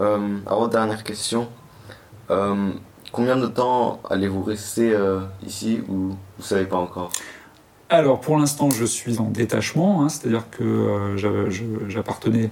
Euh, 0.00 0.38
alors, 0.46 0.68
dernière 0.68 1.04
question. 1.04 1.48
Euh, 2.30 2.70
combien 3.12 3.36
de 3.36 3.46
temps 3.46 4.00
allez-vous 4.08 4.42
rester 4.42 4.92
euh, 4.92 5.20
ici 5.46 5.80
ou 5.88 5.92
vous 5.92 6.16
ne 6.38 6.42
savez 6.42 6.64
pas 6.64 6.78
encore? 6.78 7.10
Alors 7.90 8.18
pour 8.18 8.38
l'instant 8.38 8.70
je 8.70 8.86
suis 8.86 9.20
en 9.20 9.28
détachement, 9.28 10.02
hein, 10.02 10.08
c'est-à-dire 10.08 10.48
que 10.50 10.64
euh, 10.64 11.50
j'appartenais 11.88 12.50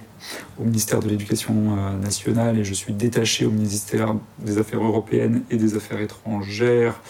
au 0.61 0.63
ministère 0.63 0.99
de 0.99 1.09
l'Éducation 1.09 1.75
nationale 1.99 2.59
et 2.59 2.63
je 2.63 2.73
suis 2.73 2.93
détaché 2.93 3.45
au 3.45 3.49
ministère 3.49 4.15
des 4.37 4.59
Affaires 4.59 4.83
européennes 4.83 5.43
et 5.49 5.57
des 5.57 5.75
Affaires 5.75 5.99
étrangères 5.99 7.01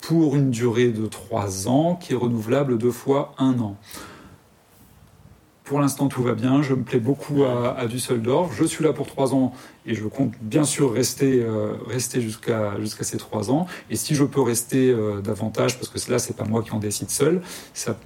pour 0.00 0.36
une 0.36 0.50
durée 0.50 0.88
de 0.88 1.06
trois 1.06 1.68
ans 1.68 1.96
qui 1.96 2.14
est 2.14 2.16
renouvelable 2.16 2.78
deux 2.78 2.90
fois 2.90 3.34
un 3.38 3.58
an. 3.60 3.76
Pour 5.68 5.80
l'instant, 5.80 6.08
tout 6.08 6.22
va 6.22 6.32
bien. 6.32 6.62
Je 6.62 6.72
me 6.72 6.82
plais 6.82 6.98
beaucoup 6.98 7.44
à, 7.44 7.86
Düsseldorf. 7.86 8.54
Je 8.56 8.64
suis 8.64 8.82
là 8.82 8.94
pour 8.94 9.06
trois 9.06 9.34
ans 9.34 9.52
et 9.84 9.94
je 9.94 10.06
compte 10.06 10.32
bien 10.40 10.64
sûr 10.64 10.90
rester, 10.90 11.42
euh, 11.42 11.74
rester 11.86 12.22
jusqu'à 12.22 12.80
jusqu'à 12.80 13.04
ces 13.04 13.18
trois 13.18 13.50
ans. 13.50 13.66
Et 13.90 13.96
si 13.96 14.14
je 14.14 14.24
peux 14.24 14.40
rester 14.40 14.88
euh, 14.88 15.20
davantage, 15.20 15.78
parce 15.78 15.90
que 15.90 16.10
là, 16.10 16.18
c'est 16.18 16.34
pas 16.34 16.44
moi 16.44 16.62
qui 16.62 16.72
en 16.72 16.78
décide 16.78 17.10
seul, 17.10 17.42
ça, 17.74 17.98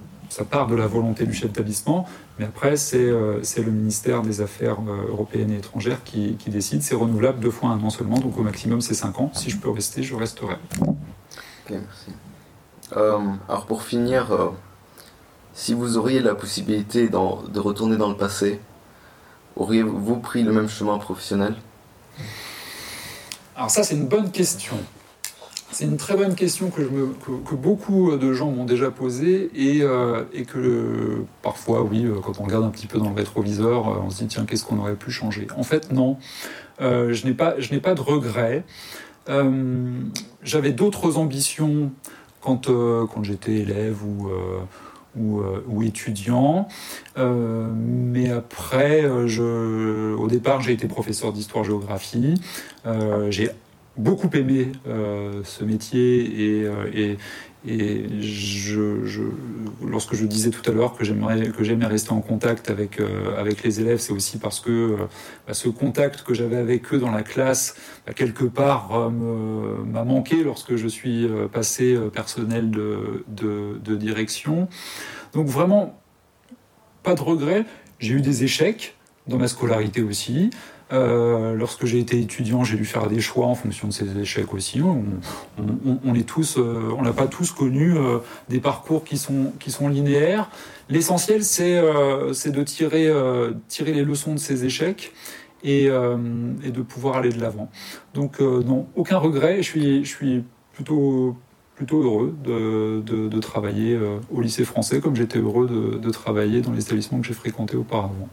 part 0.49 0.67
de 0.67 0.75
la 0.75 0.87
volonté 0.87 1.25
du 1.25 1.33
chef 1.33 1.53
d'établissement. 1.53 2.05
Mais 2.37 2.43
après, 2.43 2.75
c'est 2.75 2.97
euh, 2.97 3.41
le 3.55 3.71
ministère 3.71 4.23
des 4.23 4.41
Affaires 4.41 4.79
européennes 5.07 5.51
et 5.51 5.57
étrangères 5.59 6.03
qui, 6.03 6.35
qui 6.35 6.49
décide. 6.49 6.83
C'est 6.83 6.95
renouvelable 6.95 7.39
deux 7.39 7.51
fois 7.51 7.69
un 7.69 7.81
an 7.81 7.89
seulement, 7.89 8.19
donc 8.19 8.37
au 8.37 8.43
maximum, 8.43 8.81
c'est 8.81 8.93
cinq 8.93 9.21
ans. 9.21 9.31
Si 9.33 9.49
je 9.49 9.57
peux 9.57 9.69
rester, 9.69 10.03
je 10.03 10.15
resterai. 10.15 10.55
Ok, 10.81 10.97
merci. 11.69 12.11
alors 12.91 13.65
pour 13.67 13.83
finir 13.83 14.51
si 15.53 15.73
vous 15.73 15.97
auriez 15.97 16.19
la 16.19 16.35
possibilité 16.35 17.09
de 17.09 17.59
retourner 17.59 17.97
dans 17.97 18.09
le 18.09 18.17
passé, 18.17 18.59
auriez-vous 19.55 20.17
pris 20.17 20.43
le 20.43 20.51
même 20.51 20.69
chemin 20.69 20.97
professionnel? 20.97 21.55
Alors 23.55 23.69
ça, 23.69 23.83
c'est 23.83 23.95
une 23.95 24.07
bonne 24.07 24.31
question. 24.31 24.75
C'est 25.71 25.85
une 25.85 25.97
très 25.97 26.15
bonne 26.15 26.35
question 26.35 26.69
que, 26.69 27.55
beaucoup 27.55 28.15
de 28.15 28.33
gens 28.33 28.51
m'ont 28.51 28.65
déjà 28.65 28.91
posée 28.91 29.49
et, 29.55 29.81
euh, 29.81 30.23
que 30.47 31.23
parfois, 31.41 31.81
oui, 31.81 32.05
euh, 32.05 32.19
quand 32.23 32.39
on 32.39 32.43
regarde 32.43 32.63
un 32.63 32.69
petit 32.69 32.85
peu 32.85 32.99
dans 32.99 33.09
le 33.09 33.15
rétroviseur, 33.15 33.87
euh, 33.87 34.01
on 34.05 34.11
se 34.11 34.19
dit 34.19 34.27
tiens, 34.27 34.45
qu'est-ce 34.45 34.65
qu'on 34.65 34.77
aurait 34.77 34.95
pu 34.95 35.09
changer? 35.09 35.47
En 35.57 35.63
fait, 35.63 35.91
non. 35.91 36.17
je 36.79 37.25
n'ai 37.25 37.33
pas, 37.33 37.55
de 37.95 38.01
regrets. 38.01 38.63
J'avais 40.43 40.71
d'autres 40.71 41.17
ambitions 41.17 41.91
quand 42.41 43.23
j'étais 43.23 43.55
élève 43.55 44.03
ou 44.05 44.29
ou, 45.15 45.39
euh, 45.39 45.63
ou 45.67 45.83
étudiant. 45.83 46.67
Euh, 47.17 47.69
mais 47.75 48.31
après, 48.31 49.03
euh, 49.03 49.27
je, 49.27 50.13
au 50.15 50.27
départ, 50.27 50.61
j'ai 50.61 50.73
été 50.73 50.87
professeur 50.87 51.33
d'histoire-géographie. 51.33 52.41
j'ai 53.29 53.49
beaucoup 53.97 54.29
aimé 54.33 54.71
ce 54.85 55.63
métier 55.63 56.67
et, 56.95 57.17
je, 57.65 59.21
lorsque 59.85 60.15
je 60.15 60.25
disais 60.25 60.49
tout 60.49 60.69
à 60.69 60.73
l'heure 60.73 60.95
que 60.95 61.05
j'aimerais 61.05 61.49
j'aimais 61.59 61.85
rester 61.85 62.11
en 62.11 62.19
contact 62.19 62.69
avec 62.69 62.99
euh, 62.99 63.39
avec 63.39 63.63
les 63.63 63.79
élèves, 63.79 63.99
c'est 63.99 64.11
aussi 64.11 64.37
parce 64.37 64.59
que 64.59 64.69
euh, 64.69 64.97
bah, 65.47 65.53
ce 65.53 65.69
contact 65.69 66.23
que 66.23 66.33
j'avais 66.33 66.57
avec 66.57 66.93
eux 66.93 66.97
dans 66.97 67.11
la 67.11 67.23
classe, 67.23 67.75
bah, 68.05 68.13
quelque 68.13 68.43
part, 68.43 68.89
euh, 68.93 69.09
m'a 69.85 70.03
manqué 70.03 70.43
lorsque 70.43 70.75
je 70.75 70.87
suis 70.87 71.29
passé 71.51 71.97
personnel 72.13 72.69
de, 72.69 73.23
de, 73.27 73.95
direction. 73.95 74.67
Donc 75.33 75.47
vraiment, 75.47 75.99
pas 77.03 77.15
de 77.15 77.21
regrets. 77.21 77.65
J'ai 77.99 78.15
eu 78.15 78.21
des 78.21 78.43
échecs 78.43 78.95
dans 79.27 79.37
ma 79.37 79.47
scolarité 79.47 80.01
aussi. 80.01 80.49
Euh, 80.93 81.55
lorsque 81.55 81.85
j'ai 81.85 81.99
été 81.99 82.19
étudiant, 82.19 82.63
j'ai 82.63 82.77
dû 82.77 82.85
faire 82.85 83.07
des 83.07 83.19
choix 83.19 83.47
en 83.47 83.55
fonction 83.55 83.87
de 83.87 83.93
ces 83.93 84.17
échecs 84.19 84.53
aussi. 84.53 84.81
On, 84.81 85.03
euh, 85.59 87.01
n'a 87.01 87.13
pas 87.13 87.27
tous 87.27 87.51
connu 87.51 87.97
euh, 87.97 88.19
des 88.49 88.59
parcours 88.59 89.03
qui 89.03 89.17
sont, 89.17 89.87
linéaires. 89.87 90.49
L'essentiel, 90.89 91.43
c'est 91.43 91.81
de 91.81 92.63
tirer, 92.63 93.11
les 93.79 94.03
leçons 94.03 94.33
de 94.33 94.39
ces 94.39 94.65
échecs 94.65 95.13
et, 95.63 95.87
de 95.87 96.81
pouvoir 96.81 97.17
aller 97.17 97.29
de 97.29 97.41
l'avant. 97.41 97.69
Donc 98.13 98.39
aucun 98.95 99.17
regret. 99.17 99.63
Je 99.63 100.03
suis, 100.03 100.43
plutôt 100.73 101.35
heureux 101.91 102.35
de, 102.43 103.39
travailler 103.39 103.97
au 104.31 104.41
lycée 104.41 104.65
français 104.65 104.99
comme 104.99 105.15
j'étais 105.15 105.39
heureux 105.39 105.97
de, 105.99 106.09
travailler 106.11 106.61
dans 106.61 106.71
les 106.71 106.83
établissements 106.83 107.19
que 107.19 107.27
j'ai 107.27 107.33
fréquentés 107.33 107.77
auparavant. 107.77 108.29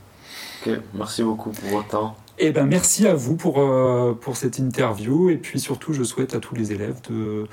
Merci 0.95 1.23
beaucoup 1.23 1.51
pour 1.51 1.71
votre 1.71 1.89
temps. 1.89 2.17
Eh 2.43 2.53
ben, 2.53 2.65
merci 2.65 3.07
à 3.07 3.15
vous 3.15 3.37
pour, 3.37 3.61
euh, 3.61 4.19
pour 4.19 4.35
cette 4.35 4.59
interview. 4.59 5.29
Et 5.29 5.37
puis 5.37 5.61
surtout, 5.61 5.93
je 5.93 6.03
souhaite 6.03 6.35
à 6.35 6.39
tous 6.39 6.55
les 6.55 6.73
élèves 6.73 6.97
de, 7.11 7.47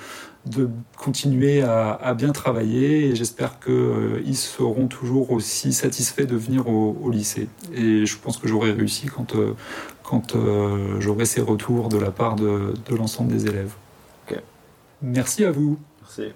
de 0.46 0.70
continuer 0.96 1.62
à, 1.62 2.14
bien 2.18 2.32
travailler. 2.32 3.08
Et 3.08 3.16
j'espère 3.16 3.60
qu'ils 3.60 3.74
euh, 3.74 4.34
seront 4.34 4.88
toujours 4.88 5.32
aussi 5.32 5.74
satisfaits 5.74 6.24
de 6.24 6.38
venir 6.38 6.70
au, 6.70 7.10
lycée. 7.12 7.50
Et 7.76 8.06
je 8.06 8.18
pense 8.18 8.38
que 8.38 8.48
j'aurai 8.48 8.72
réussi 8.72 9.08
quand, 9.08 9.36
euh, 9.36 9.56
quand 10.04 10.38
j'aurai 11.00 11.26
ces 11.26 11.42
retours 11.42 11.90
de 11.90 11.98
la 11.98 12.12
part 12.12 12.38
de, 12.38 12.74
de 12.90 12.96
l'ensemble 12.96 13.34
des 13.34 13.46
élèves. 13.46 13.74
Merci 15.02 15.46
à 15.46 15.52
vous. 15.52 15.78
Merci. 16.02 16.32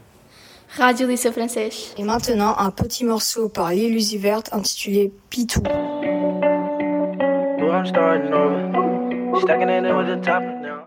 Radio 0.77 1.07
Lycée 1.07 1.31
Français. 1.31 1.69
Et 1.97 2.03
maintenant, 2.03 2.55
un 2.59 2.69
petit 2.69 3.05
morceau 3.05 3.49
par 3.49 3.71
Verte 3.71 4.49
intitulé 4.53 5.11
Pitou. 5.31 5.63
I'm 7.73 7.85
starting 7.85 8.33
over. 8.33 9.39
Stacking 9.41 9.69
it 9.69 9.85
in 9.85 9.95
with 9.95 10.07
the 10.07 10.17
top 10.17 10.43
now. 10.43 10.85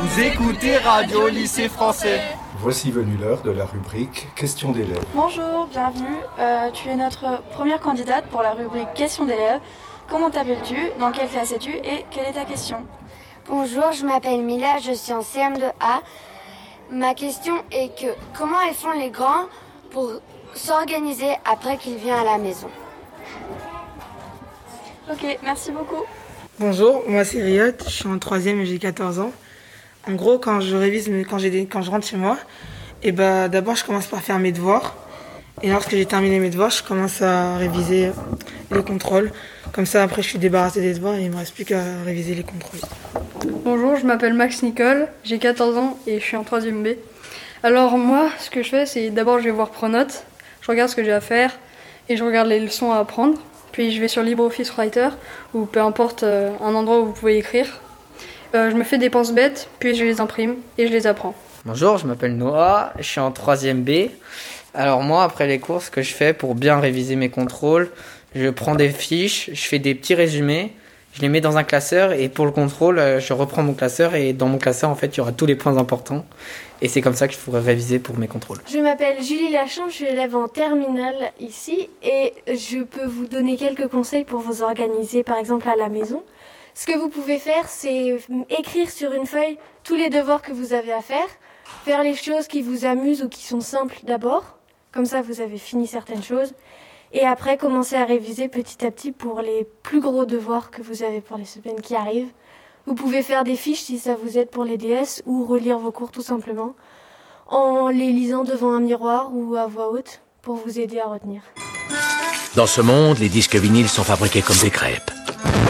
Vous 0.00 0.20
écoutez 0.20 0.78
Radio 0.78 1.28
Lycée 1.28 1.68
Français. 1.68 2.20
Voici 2.58 2.90
venue 2.90 3.16
l'heure 3.16 3.42
de 3.42 3.52
la 3.52 3.66
rubrique 3.66 4.26
Questions 4.34 4.72
d'élèves. 4.72 5.04
Bonjour, 5.14 5.68
bienvenue. 5.68 6.16
Euh, 6.40 6.70
tu 6.72 6.88
es 6.88 6.96
notre 6.96 7.40
première 7.52 7.78
candidate 7.78 8.26
pour 8.26 8.42
la 8.42 8.54
rubrique 8.54 8.92
Questions 8.94 9.26
d'élèves. 9.26 9.60
Comment 10.08 10.30
t'appelles-tu? 10.30 10.90
Dans 10.98 11.12
quelle 11.12 11.28
classe 11.28 11.52
es-tu? 11.52 11.70
Et 11.70 12.04
quelle 12.10 12.26
est 12.26 12.32
ta 12.32 12.44
question? 12.44 12.78
Bonjour, 13.46 13.92
je 13.92 14.04
m'appelle 14.04 14.42
Mila, 14.42 14.78
je 14.78 14.92
suis 14.92 15.12
en 15.12 15.20
CM2A. 15.20 16.00
Ma 16.90 17.14
question 17.14 17.54
est 17.70 17.96
que 17.96 18.08
comment 18.36 18.60
elles 18.66 18.74
font 18.74 18.92
les 18.98 19.10
grands 19.10 19.46
pour 19.90 20.12
s'organiser 20.54 21.30
après 21.44 21.76
qu'il 21.76 21.96
vient 21.96 22.16
à 22.16 22.24
la 22.24 22.38
maison. 22.38 22.68
Ok, 25.10 25.38
merci 25.42 25.70
beaucoup. 25.70 26.04
Bonjour, 26.58 27.02
moi 27.08 27.24
c'est 27.24 27.42
Riot, 27.42 27.72
je 27.84 27.90
suis 27.90 28.08
en 28.08 28.18
troisième 28.18 28.60
et 28.60 28.66
j'ai 28.66 28.78
14 28.78 29.20
ans. 29.20 29.32
En 30.06 30.12
gros, 30.12 30.38
quand 30.38 30.60
je 30.60 30.74
révise, 30.76 31.10
quand, 31.28 31.38
quand 31.70 31.82
je 31.82 31.90
rentre 31.90 32.06
chez 32.06 32.16
moi, 32.16 32.36
et 33.02 33.08
eh 33.08 33.12
ben, 33.12 33.48
d'abord 33.48 33.76
je 33.76 33.84
commence 33.84 34.06
par 34.06 34.20
faire 34.22 34.38
mes 34.38 34.52
devoirs. 34.52 34.96
Et 35.62 35.70
lorsque 35.70 35.90
j'ai 35.90 36.06
terminé 36.06 36.38
mes 36.38 36.50
devoirs, 36.50 36.70
je 36.70 36.82
commence 36.82 37.20
à 37.22 37.56
réviser 37.56 38.12
les 38.70 38.82
contrôles. 38.82 39.32
Comme 39.72 39.86
ça, 39.86 40.02
après, 40.02 40.22
je 40.22 40.28
suis 40.28 40.38
débarrassé 40.38 40.80
des 40.80 40.94
devoirs 40.94 41.16
et 41.16 41.24
il 41.24 41.30
me 41.30 41.36
reste 41.36 41.54
plus 41.54 41.64
qu'à 41.64 41.82
réviser 42.04 42.34
les 42.34 42.44
contrôles. 42.44 42.80
Bonjour, 43.64 43.96
je 43.96 44.06
m'appelle 44.06 44.34
Max 44.34 44.62
Nicole, 44.62 45.08
j'ai 45.24 45.38
14 45.38 45.76
ans 45.76 45.98
et 46.06 46.20
je 46.20 46.24
suis 46.24 46.36
en 46.36 46.42
3ème 46.42 46.82
B. 46.82 46.96
Alors 47.64 47.98
moi, 47.98 48.30
ce 48.38 48.50
que 48.50 48.62
je 48.62 48.68
fais, 48.68 48.86
c'est 48.86 49.10
d'abord 49.10 49.38
je 49.38 49.44
vais 49.44 49.50
voir 49.50 49.70
Pronote, 49.70 50.24
je 50.60 50.70
regarde 50.70 50.90
ce 50.90 50.94
que 50.94 51.02
j'ai 51.02 51.12
à 51.12 51.20
faire 51.20 51.58
et 52.08 52.16
je 52.16 52.22
regarde 52.22 52.46
les 52.46 52.60
leçons 52.60 52.92
à 52.92 52.98
apprendre. 52.98 53.36
Puis 53.72 53.90
je 53.90 54.00
vais 54.00 54.06
sur 54.06 54.22
LibreOffice 54.22 54.70
Writer 54.70 55.08
ou 55.54 55.66
peu 55.66 55.80
importe 55.80 56.22
euh, 56.22 56.50
un 56.62 56.74
endroit 56.74 57.00
où 57.00 57.06
vous 57.06 57.12
pouvez 57.12 57.36
écrire. 57.36 57.80
Euh, 58.54 58.70
je 58.70 58.76
me 58.76 58.84
fais 58.84 58.96
des 58.96 59.10
penses 59.10 59.32
bêtes, 59.32 59.68
puis 59.80 59.96
je 59.96 60.04
les 60.04 60.20
imprime 60.20 60.54
et 60.78 60.86
je 60.86 60.92
les 60.92 61.06
apprends. 61.06 61.34
Bonjour, 61.64 61.98
je 61.98 62.06
m'appelle 62.06 62.36
Noah, 62.36 62.92
je 62.98 63.02
suis 63.02 63.20
en 63.20 63.30
3ème 63.30 63.82
B. 63.82 64.10
Alors 64.72 65.02
moi, 65.02 65.24
après 65.24 65.48
les 65.48 65.58
cours, 65.58 65.82
ce 65.82 65.90
que 65.90 66.02
je 66.02 66.14
fais 66.14 66.32
pour 66.32 66.54
bien 66.54 66.78
réviser 66.78 67.16
mes 67.16 67.28
contrôles, 67.28 67.90
je 68.36 68.48
prends 68.48 68.76
des 68.76 68.90
fiches, 68.90 69.50
je 69.52 69.62
fais 69.62 69.80
des 69.80 69.96
petits 69.96 70.14
résumés, 70.14 70.72
je 71.14 71.22
les 71.22 71.28
mets 71.28 71.40
dans 71.40 71.56
un 71.56 71.64
classeur 71.64 72.12
et 72.12 72.28
pour 72.28 72.46
le 72.46 72.52
contrôle, 72.52 72.98
euh, 72.98 73.18
je 73.18 73.32
reprends 73.32 73.62
mon 73.62 73.74
classeur 73.74 74.14
et 74.14 74.32
dans 74.32 74.46
mon 74.46 74.58
classeur, 74.58 74.88
en 74.90 74.94
fait, 74.94 75.16
il 75.16 75.18
y 75.18 75.20
aura 75.20 75.32
tous 75.32 75.46
les 75.46 75.56
points 75.56 75.76
importants. 75.76 76.24
Et 76.80 76.88
c'est 76.88 77.00
comme 77.00 77.14
ça 77.14 77.26
que 77.26 77.34
je 77.34 77.38
pourrais 77.38 77.60
réviser 77.60 77.98
pour 77.98 78.16
mes 78.16 78.28
contrôles. 78.28 78.58
Je 78.70 78.78
m'appelle 78.78 79.20
Julie 79.22 79.50
Lachamp, 79.50 79.88
je 79.88 79.94
suis 79.94 80.04
élève 80.04 80.36
en 80.36 80.46
terminale 80.46 81.32
ici 81.40 81.90
et 82.02 82.34
je 82.46 82.84
peux 82.84 83.04
vous 83.04 83.26
donner 83.26 83.56
quelques 83.56 83.88
conseils 83.88 84.24
pour 84.24 84.40
vous 84.40 84.62
organiser 84.62 85.24
par 85.24 85.38
exemple 85.38 85.68
à 85.68 85.74
la 85.74 85.88
maison. 85.88 86.22
Ce 86.74 86.86
que 86.86 86.96
vous 86.96 87.08
pouvez 87.08 87.38
faire, 87.38 87.68
c'est 87.68 88.18
écrire 88.56 88.90
sur 88.90 89.12
une 89.12 89.26
feuille 89.26 89.58
tous 89.82 89.96
les 89.96 90.10
devoirs 90.10 90.40
que 90.40 90.52
vous 90.52 90.72
avez 90.72 90.92
à 90.92 91.00
faire, 91.00 91.26
faire 91.84 92.04
les 92.04 92.14
choses 92.14 92.46
qui 92.46 92.62
vous 92.62 92.84
amusent 92.84 93.24
ou 93.24 93.28
qui 93.28 93.42
sont 93.42 93.60
simples 93.60 93.98
d'abord, 94.04 94.58
comme 94.92 95.06
ça 95.06 95.20
vous 95.20 95.40
avez 95.40 95.58
fini 95.58 95.88
certaines 95.88 96.22
choses, 96.22 96.52
et 97.12 97.26
après 97.26 97.56
commencer 97.56 97.96
à 97.96 98.04
réviser 98.04 98.48
petit 98.48 98.86
à 98.86 98.92
petit 98.92 99.10
pour 99.10 99.40
les 99.40 99.66
plus 99.82 100.00
gros 100.00 100.24
devoirs 100.24 100.70
que 100.70 100.82
vous 100.82 101.02
avez 101.02 101.20
pour 101.20 101.38
les 101.38 101.44
semaines 101.44 101.80
qui 101.80 101.96
arrivent. 101.96 102.30
Vous 102.88 102.94
pouvez 102.94 103.22
faire 103.22 103.44
des 103.44 103.54
fiches 103.54 103.82
si 103.82 103.98
ça 103.98 104.16
vous 104.16 104.38
aide 104.38 104.48
pour 104.48 104.64
les 104.64 104.78
DS 104.78 105.22
ou 105.26 105.44
relire 105.44 105.78
vos 105.78 105.92
cours 105.92 106.10
tout 106.10 106.22
simplement 106.22 106.74
en 107.46 107.88
les 107.88 108.10
lisant 108.12 108.44
devant 108.44 108.72
un 108.72 108.80
miroir 108.80 109.30
ou 109.34 109.56
à 109.56 109.66
voix 109.66 109.92
haute 109.92 110.22
pour 110.40 110.56
vous 110.56 110.80
aider 110.80 110.98
à 110.98 111.06
retenir. 111.06 111.42
Dans 112.56 112.66
ce 112.66 112.80
monde, 112.80 113.18
les 113.18 113.28
disques 113.28 113.56
vinyles 113.56 113.90
sont 113.90 114.04
fabriqués 114.04 114.40
comme 114.40 114.56
des 114.56 114.70
crêpes. 114.70 115.10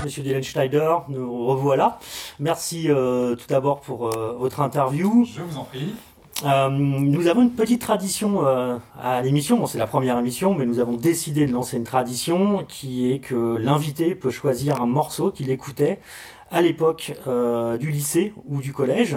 Monsieur 0.04 0.22
Dylan 0.22 0.44
Schneider, 0.44 1.07
nous 1.09 1.44
revoilà. 1.44 1.98
Merci 2.38 2.88
euh, 2.88 3.35
tout 3.35 3.48
d'abord 3.48 3.81
pour 3.81 4.07
euh, 4.07 4.37
votre 4.38 4.61
interview. 4.61 5.26
Je 5.26 5.42
vous 5.42 5.59
en 5.59 5.64
prie. 5.64 5.96
Euh, 6.44 6.68
nous 6.68 7.27
avons 7.27 7.42
une 7.42 7.53
petite 7.53 7.81
tradition 7.81 8.46
euh, 8.46 8.79
à 9.01 9.22
l'émission. 9.22 9.59
Bon, 9.59 9.66
c'est 9.66 9.79
la 9.79 9.88
première 9.88 10.16
émission, 10.18 10.55
mais 10.55 10.66
nous 10.66 10.79
avons 10.79 10.92
décidé 10.92 11.46
de 11.46 11.53
lancer 11.53 11.77
une 11.77 11.85
tradition 11.85 12.64
qui 12.68 13.12
est 13.12 13.18
que 13.18 13.57
l'invité 13.57 14.14
peut 14.14 14.31
choisir 14.31 14.81
un 14.81 14.87
morceau 14.87 15.33
qu'il 15.33 15.51
écoutait 15.51 15.98
à 16.53 16.62
l'époque 16.62 17.14
euh, 17.27 17.77
du 17.77 17.90
lycée 17.90 18.33
ou 18.46 18.61
du 18.61 18.72
collège. 18.72 19.16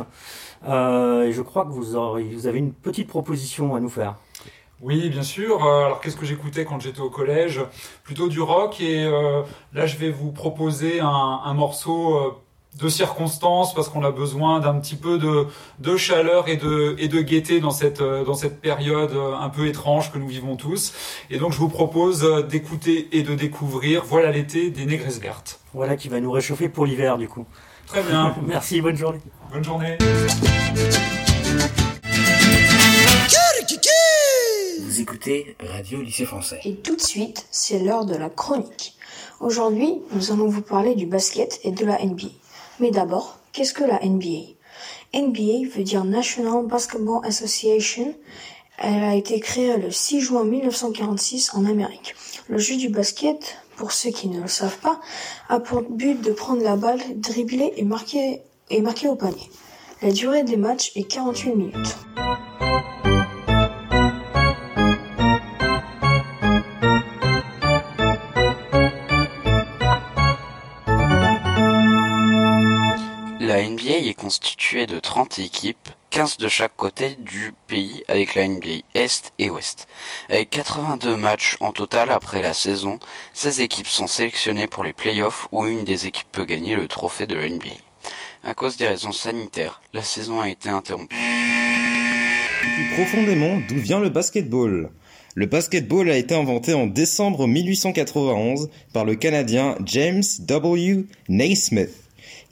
Et 0.65 1.31
je 1.31 1.41
crois 1.41 1.65
que 1.65 1.71
vous, 1.71 1.95
avez 1.95 2.59
une 2.59 2.73
petite 2.73 3.07
proposition 3.07 3.75
à 3.75 3.79
nous 3.79 3.89
faire. 3.89 4.15
Oui, 4.81 5.09
bien 5.09 5.23
sûr. 5.23 5.63
Alors, 5.63 6.01
qu'est-ce 6.01 6.17
que 6.17 6.25
j'écoutais 6.25 6.65
quand 6.65 6.79
j'étais 6.79 7.01
au 7.01 7.09
collège? 7.09 7.61
Plutôt 8.03 8.29
du 8.29 8.41
rock. 8.41 8.79
Et 8.79 9.05
là, 9.73 9.85
je 9.87 9.97
vais 9.97 10.11
vous 10.11 10.31
proposer 10.31 10.99
un, 10.99 11.53
morceau 11.55 12.41
de 12.79 12.87
circonstance 12.87 13.73
parce 13.73 13.89
qu'on 13.89 14.03
a 14.03 14.11
besoin 14.11 14.59
d'un 14.59 14.79
petit 14.79 14.95
peu 14.95 15.17
de, 15.17 15.47
de 15.79 15.97
chaleur 15.97 16.47
et 16.47 16.57
de, 16.57 16.95
et 16.99 17.07
de 17.07 17.21
gaieté 17.21 17.59
dans 17.59 17.71
cette, 17.71 18.01
euh, 18.01 18.23
dans 18.23 18.33
cette 18.33 18.61
période 18.61 19.11
euh, 19.11 19.35
un 19.35 19.49
peu 19.49 19.67
étrange 19.67 20.11
que 20.11 20.17
nous 20.17 20.27
vivons 20.27 20.55
tous. 20.55 20.93
Et 21.29 21.37
donc, 21.37 21.51
je 21.51 21.57
vous 21.57 21.69
propose 21.69 22.23
euh, 22.23 22.41
d'écouter 22.41 23.09
et 23.11 23.23
de 23.23 23.35
découvrir 23.35 24.03
Voilà 24.05 24.31
l'été 24.31 24.69
des 24.71 24.85
Négresses 24.85 25.19
Vertes. 25.19 25.59
Voilà 25.73 25.97
qui 25.97 26.07
va 26.07 26.19
nous 26.21 26.31
réchauffer 26.31 26.69
pour 26.69 26.85
l'hiver 26.85 27.17
du 27.17 27.27
coup. 27.27 27.45
Très 27.87 28.03
bien. 28.03 28.35
Merci, 28.47 28.79
bonne 28.81 28.95
journée. 28.95 29.19
Bonne 29.51 29.63
journée. 29.63 29.97
Vous 34.79 34.99
écoutez 34.99 35.55
Radio 35.59 36.01
Lycée 36.01 36.25
Français. 36.25 36.59
Et 36.63 36.75
tout 36.75 36.95
de 36.95 37.01
suite, 37.01 37.47
c'est 37.49 37.79
l'heure 37.79 38.05
de 38.05 38.15
la 38.15 38.29
chronique. 38.29 38.95
Aujourd'hui, 39.39 40.01
nous 40.13 40.31
allons 40.31 40.47
vous 40.47 40.61
parler 40.61 40.95
du 40.95 41.05
basket 41.05 41.59
et 41.63 41.71
de 41.71 41.85
la 41.85 41.97
NBA. 42.03 42.27
Mais 42.79 42.91
d'abord, 42.91 43.39
qu'est-ce 43.51 43.73
que 43.73 43.83
la 43.83 43.99
NBA 43.99 44.55
NBA 45.13 45.67
veut 45.75 45.83
dire 45.83 46.05
National 46.05 46.65
Basketball 46.65 47.25
Association. 47.25 48.15
Elle 48.77 49.03
a 49.03 49.15
été 49.15 49.39
créée 49.39 49.77
le 49.77 49.91
6 49.91 50.21
juin 50.21 50.43
1946 50.43 51.53
en 51.53 51.65
Amérique. 51.65 52.15
Le 52.47 52.57
jeu 52.57 52.77
du 52.77 52.89
basket, 52.89 53.57
pour 53.75 53.91
ceux 53.91 54.11
qui 54.11 54.27
ne 54.27 54.41
le 54.41 54.47
savent 54.47 54.79
pas, 54.79 54.99
a 55.49 55.59
pour 55.59 55.81
but 55.81 56.21
de 56.21 56.31
prendre 56.31 56.63
la 56.63 56.77
balle, 56.77 57.01
dribbler 57.15 57.73
et 57.75 57.83
marquer, 57.83 58.41
et 58.69 58.81
marquer 58.81 59.07
au 59.09 59.15
panier. 59.15 59.49
La 60.01 60.11
durée 60.11 60.43
des 60.43 60.57
matchs 60.57 60.91
est 60.95 61.03
48 61.03 61.55
minutes. 61.55 61.97
Constituée 74.21 74.85
de 74.85 74.99
30 74.99 75.39
équipes, 75.39 75.89
15 76.11 76.37
de 76.37 76.47
chaque 76.47 76.75
côté 76.75 77.17
du 77.17 77.53
pays 77.65 78.03
avec 78.07 78.35
la 78.35 78.47
NBA 78.47 78.83
Est 78.93 79.33
et 79.39 79.49
Ouest. 79.49 79.87
Avec 80.29 80.51
82 80.51 81.15
matchs 81.15 81.57
en 81.59 81.71
total 81.71 82.11
après 82.11 82.43
la 82.43 82.53
saison, 82.53 82.99
16 83.33 83.61
équipes 83.61 83.87
sont 83.87 84.05
sélectionnées 84.05 84.67
pour 84.67 84.83
les 84.83 84.93
playoffs 84.93 85.47
où 85.51 85.65
une 85.65 85.85
des 85.85 86.05
équipes 86.05 86.31
peut 86.31 86.45
gagner 86.45 86.75
le 86.75 86.87
trophée 86.87 87.25
de 87.25 87.33
la 87.33 87.49
NBA. 87.49 87.71
À 88.43 88.53
cause 88.53 88.77
des 88.77 88.87
raisons 88.87 89.11
sanitaires, 89.11 89.81
la 89.91 90.03
saison 90.03 90.39
a 90.39 90.49
été 90.49 90.69
interrompue. 90.69 91.15
Profondément, 92.93 93.59
d'où 93.67 93.79
vient 93.79 93.99
le 93.99 94.09
basketball? 94.09 94.91
Le 95.33 95.45
basketball 95.47 96.11
a 96.11 96.17
été 96.17 96.35
inventé 96.35 96.75
en 96.75 96.85
décembre 96.85 97.47
1891 97.47 98.69
par 98.93 99.03
le 99.03 99.15
Canadien 99.15 99.77
James 99.85 100.23
W. 100.41 101.05
Naismith, 101.27 102.00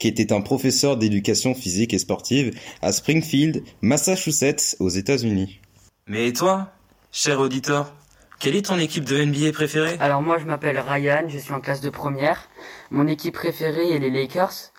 qui 0.00 0.08
était 0.08 0.32
un 0.32 0.40
professeur 0.40 0.96
d'éducation 0.96 1.54
physique 1.54 1.94
et 1.94 1.98
sportive 1.98 2.58
à 2.82 2.90
Springfield, 2.90 3.62
Massachusetts, 3.82 4.76
aux 4.80 4.88
États-Unis. 4.88 5.60
Mais 6.08 6.26
et 6.26 6.32
toi, 6.32 6.72
cher 7.12 7.38
auditeur, 7.38 7.94
quelle 8.40 8.56
est 8.56 8.66
ton 8.66 8.78
équipe 8.78 9.04
de 9.04 9.22
NBA 9.22 9.52
préférée? 9.52 9.96
Alors 10.00 10.22
moi 10.22 10.38
je 10.38 10.46
m'appelle 10.46 10.80
Ryan, 10.80 11.28
je 11.28 11.38
suis 11.38 11.52
en 11.52 11.60
classe 11.60 11.82
de 11.82 11.90
première. 11.90 12.48
Mon 12.90 13.06
équipe 13.06 13.34
préférée 13.34 13.90
est 13.92 13.98
les 13.98 14.10
Lakers, 14.10 14.72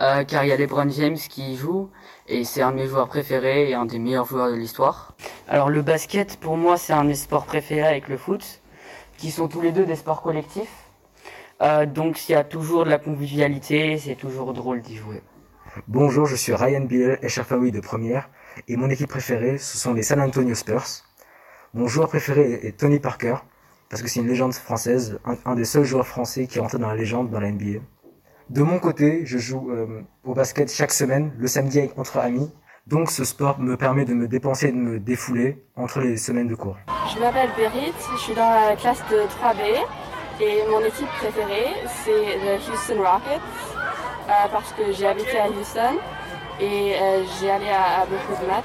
euh, 0.00 0.24
car 0.24 0.44
il 0.44 0.48
y 0.48 0.52
a 0.52 0.56
LeBron 0.56 0.88
James 0.88 1.18
qui 1.18 1.52
y 1.52 1.56
joue, 1.56 1.90
et 2.26 2.44
c'est 2.44 2.62
un 2.62 2.70
de 2.72 2.76
mes 2.76 2.86
joueurs 2.86 3.08
préférés 3.08 3.68
et 3.68 3.74
un 3.74 3.84
des 3.84 3.98
meilleurs 3.98 4.24
joueurs 4.24 4.50
de 4.50 4.56
l'histoire. 4.56 5.14
Alors 5.46 5.68
le 5.68 5.82
basket 5.82 6.38
pour 6.40 6.56
moi 6.56 6.78
c'est 6.78 6.94
un 6.94 7.04
de 7.04 7.08
mes 7.08 7.14
sports 7.14 7.44
préférés 7.44 7.86
avec 7.86 8.08
le 8.08 8.16
foot, 8.16 8.62
qui 9.18 9.30
sont 9.30 9.46
tous 9.46 9.60
les 9.60 9.72
deux 9.72 9.84
des 9.84 9.96
sports 9.96 10.22
collectifs. 10.22 10.81
Euh, 11.62 11.86
donc 11.86 12.28
il 12.28 12.32
y 12.32 12.34
a 12.34 12.44
toujours 12.44 12.84
de 12.84 12.90
la 12.90 12.98
convivialité, 12.98 13.96
c'est 13.98 14.16
toujours 14.16 14.52
drôle 14.52 14.80
d'y 14.82 14.96
jouer. 14.96 15.22
Bonjour, 15.88 16.26
je 16.26 16.36
suis 16.36 16.52
Ryan 16.54 16.80
Biel, 16.82 17.18
Echafaoui 17.22 17.70
de 17.72 17.80
première, 17.80 18.28
et 18.68 18.76
mon 18.76 18.90
équipe 18.90 19.08
préférée, 19.08 19.58
ce 19.58 19.78
sont 19.78 19.94
les 19.94 20.02
San 20.02 20.20
Antonio 20.20 20.54
Spurs. 20.54 20.84
Mon 21.72 21.86
joueur 21.86 22.08
préféré 22.08 22.60
est 22.64 22.76
Tony 22.78 22.98
Parker, 22.98 23.36
parce 23.88 24.02
que 24.02 24.08
c'est 24.08 24.20
une 24.20 24.28
légende 24.28 24.52
française, 24.54 25.18
un, 25.24 25.36
un 25.46 25.54
des 25.54 25.64
seuls 25.64 25.84
joueurs 25.84 26.06
français 26.06 26.46
qui 26.46 26.58
est 26.58 26.60
rentré 26.60 26.78
dans 26.78 26.88
la 26.88 26.96
légende 26.96 27.30
dans 27.30 27.40
la 27.40 27.50
NBA. 27.50 27.78
De 28.50 28.62
mon 28.62 28.78
côté, 28.78 29.24
je 29.24 29.38
joue 29.38 29.70
euh, 29.70 30.02
au 30.24 30.34
basket 30.34 30.70
chaque 30.70 30.92
semaine, 30.92 31.32
le 31.38 31.46
samedi 31.46 31.78
avec- 31.78 31.96
entre 31.98 32.18
amis, 32.18 32.50
donc 32.86 33.10
ce 33.10 33.24
sport 33.24 33.60
me 33.60 33.76
permet 33.76 34.04
de 34.04 34.12
me 34.12 34.26
dépenser 34.26 34.68
et 34.68 34.72
de 34.72 34.76
me 34.76 34.98
défouler 34.98 35.64
entre 35.76 36.00
les 36.00 36.16
semaines 36.16 36.48
de 36.48 36.54
cours. 36.56 36.76
Je 37.14 37.20
m'appelle 37.20 37.50
Berit, 37.56 37.92
je 38.14 38.18
suis 38.20 38.34
dans 38.34 38.50
la 38.50 38.74
classe 38.76 39.00
de 39.10 39.18
3B 39.28 39.78
et 40.40 40.62
mon 40.70 40.80
équipe 40.80 41.08
préférée 41.18 41.74
c'est 42.04 42.10
le 42.10 42.56
Houston 42.56 43.02
Rockets 43.02 43.40
euh, 44.28 44.32
parce 44.52 44.72
que 44.72 44.92
j'ai 44.92 45.06
habité 45.06 45.38
à 45.38 45.48
Houston 45.48 45.98
et 46.60 46.94
euh, 46.94 47.22
j'ai 47.40 47.50
allé 47.50 47.66
à, 47.68 48.06
beaucoup 48.06 48.40
de 48.40 48.46
matchs. 48.46 48.64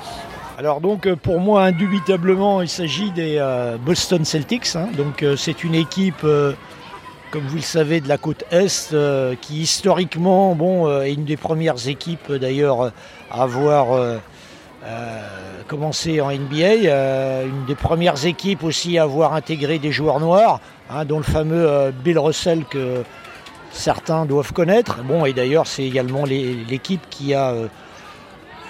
Alors 0.58 0.82
donc 0.82 1.06
euh, 1.08 1.16
pour 1.16 1.40
moi 1.40 1.64
indubitablement 1.64 2.62
il 2.62 2.70
s'agit 2.70 3.12
des 3.12 3.44
Boston 3.86 4.24
Celtics. 4.24 4.76
hein. 4.76 4.88
Donc 4.96 5.26
c'est 5.36 5.64
une 5.64 5.76
équipe, 5.76 6.26
comme 7.32 7.44
vous 7.48 7.56
le 7.56 7.62
savez, 7.62 8.02
de 8.02 8.08
la 8.08 8.18
côte 8.18 8.44
est 8.52 8.96
qui 9.42 9.62
historiquement 9.62 10.56
bon 10.56 11.02
est 11.02 11.14
une 11.14 11.26
des 11.26 11.38
premières 11.38 11.88
équipes 11.88 12.32
d'ailleurs 12.32 12.92
à 13.32 13.44
avoir 13.44 14.20
commencé 15.68 16.22
en 16.22 16.32
NBA, 16.32 16.88
euh, 16.90 17.46
une 17.46 17.66
des 17.66 17.76
premières 17.76 18.26
équipes 18.26 18.64
aussi 18.64 18.98
à 18.98 19.04
avoir 19.04 19.34
intégré 19.34 19.78
des 19.80 19.92
joueurs 19.92 20.20
noirs, 20.20 20.60
hein, 20.90 21.06
dont 21.06 21.18
le 21.18 21.24
fameux 21.24 21.68
euh, 21.70 21.92
Bill 21.92 22.18
Russell 22.20 22.64
que 22.70 23.04
certains 23.72 24.26
doivent 24.26 24.54
connaître. 24.54 25.04
Bon 25.04 25.26
et 25.26 25.34
d'ailleurs 25.34 25.68
c'est 25.68 25.84
également 25.84 26.24
l'équipe 26.26 27.02
qui 27.10 27.34
a 27.34 27.52
euh, 27.52 27.68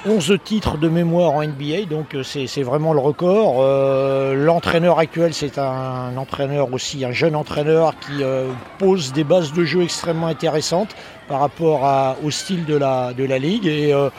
11 0.06 0.38
titres 0.44 0.78
de 0.78 0.88
mémoire 0.90 1.32
en 1.34 1.44
NBA, 1.44 1.86
donc 1.90 2.14
euh, 2.16 2.24
c'est 2.24 2.62
vraiment 2.64 2.94
le 2.94 3.00
record. 3.00 3.58
Euh, 3.60 4.36
L'entraîneur 4.36 5.00
actuel, 5.00 5.34
c'est 5.34 5.58
un 5.58 6.16
entraîneur 6.18 6.72
aussi, 6.74 7.04
un 7.04 7.12
jeune 7.12 7.36
entraîneur 7.36 7.94
qui 8.00 8.24
euh, 8.24 8.48
pose 8.78 9.12
des 9.12 9.24
bases 9.24 9.54
de 9.54 9.64
jeu 9.66 9.82
extrêmement 9.84 10.28
intéressantes 10.28 10.96
par 11.28 11.40
rapport 11.40 11.84
à- 11.86 12.16
au 12.24 12.30
style 12.32 12.66
de 12.66 12.76
la, 12.78 13.12
de 13.14 13.24
la 13.26 13.38
ligue. 13.40 13.66
Et 13.66 13.92
euh, 13.94 14.10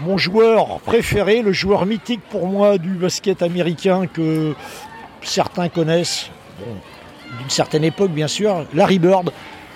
mon 0.00 0.16
joueur 0.16 0.80
préféré, 0.80 1.42
le 1.42 1.52
joueur 1.52 1.86
mythique 1.86 2.20
pour 2.30 2.46
moi 2.46 2.78
du 2.78 2.90
basket 2.90 3.42
américain 3.42 4.06
que 4.06 4.54
certains 5.22 5.68
connaissent, 5.68 6.30
bon, 6.58 6.72
d'une 7.38 7.50
certaine 7.50 7.84
époque 7.84 8.10
bien 8.10 8.28
sûr, 8.28 8.64
Larry 8.74 8.98
Bird, 8.98 9.30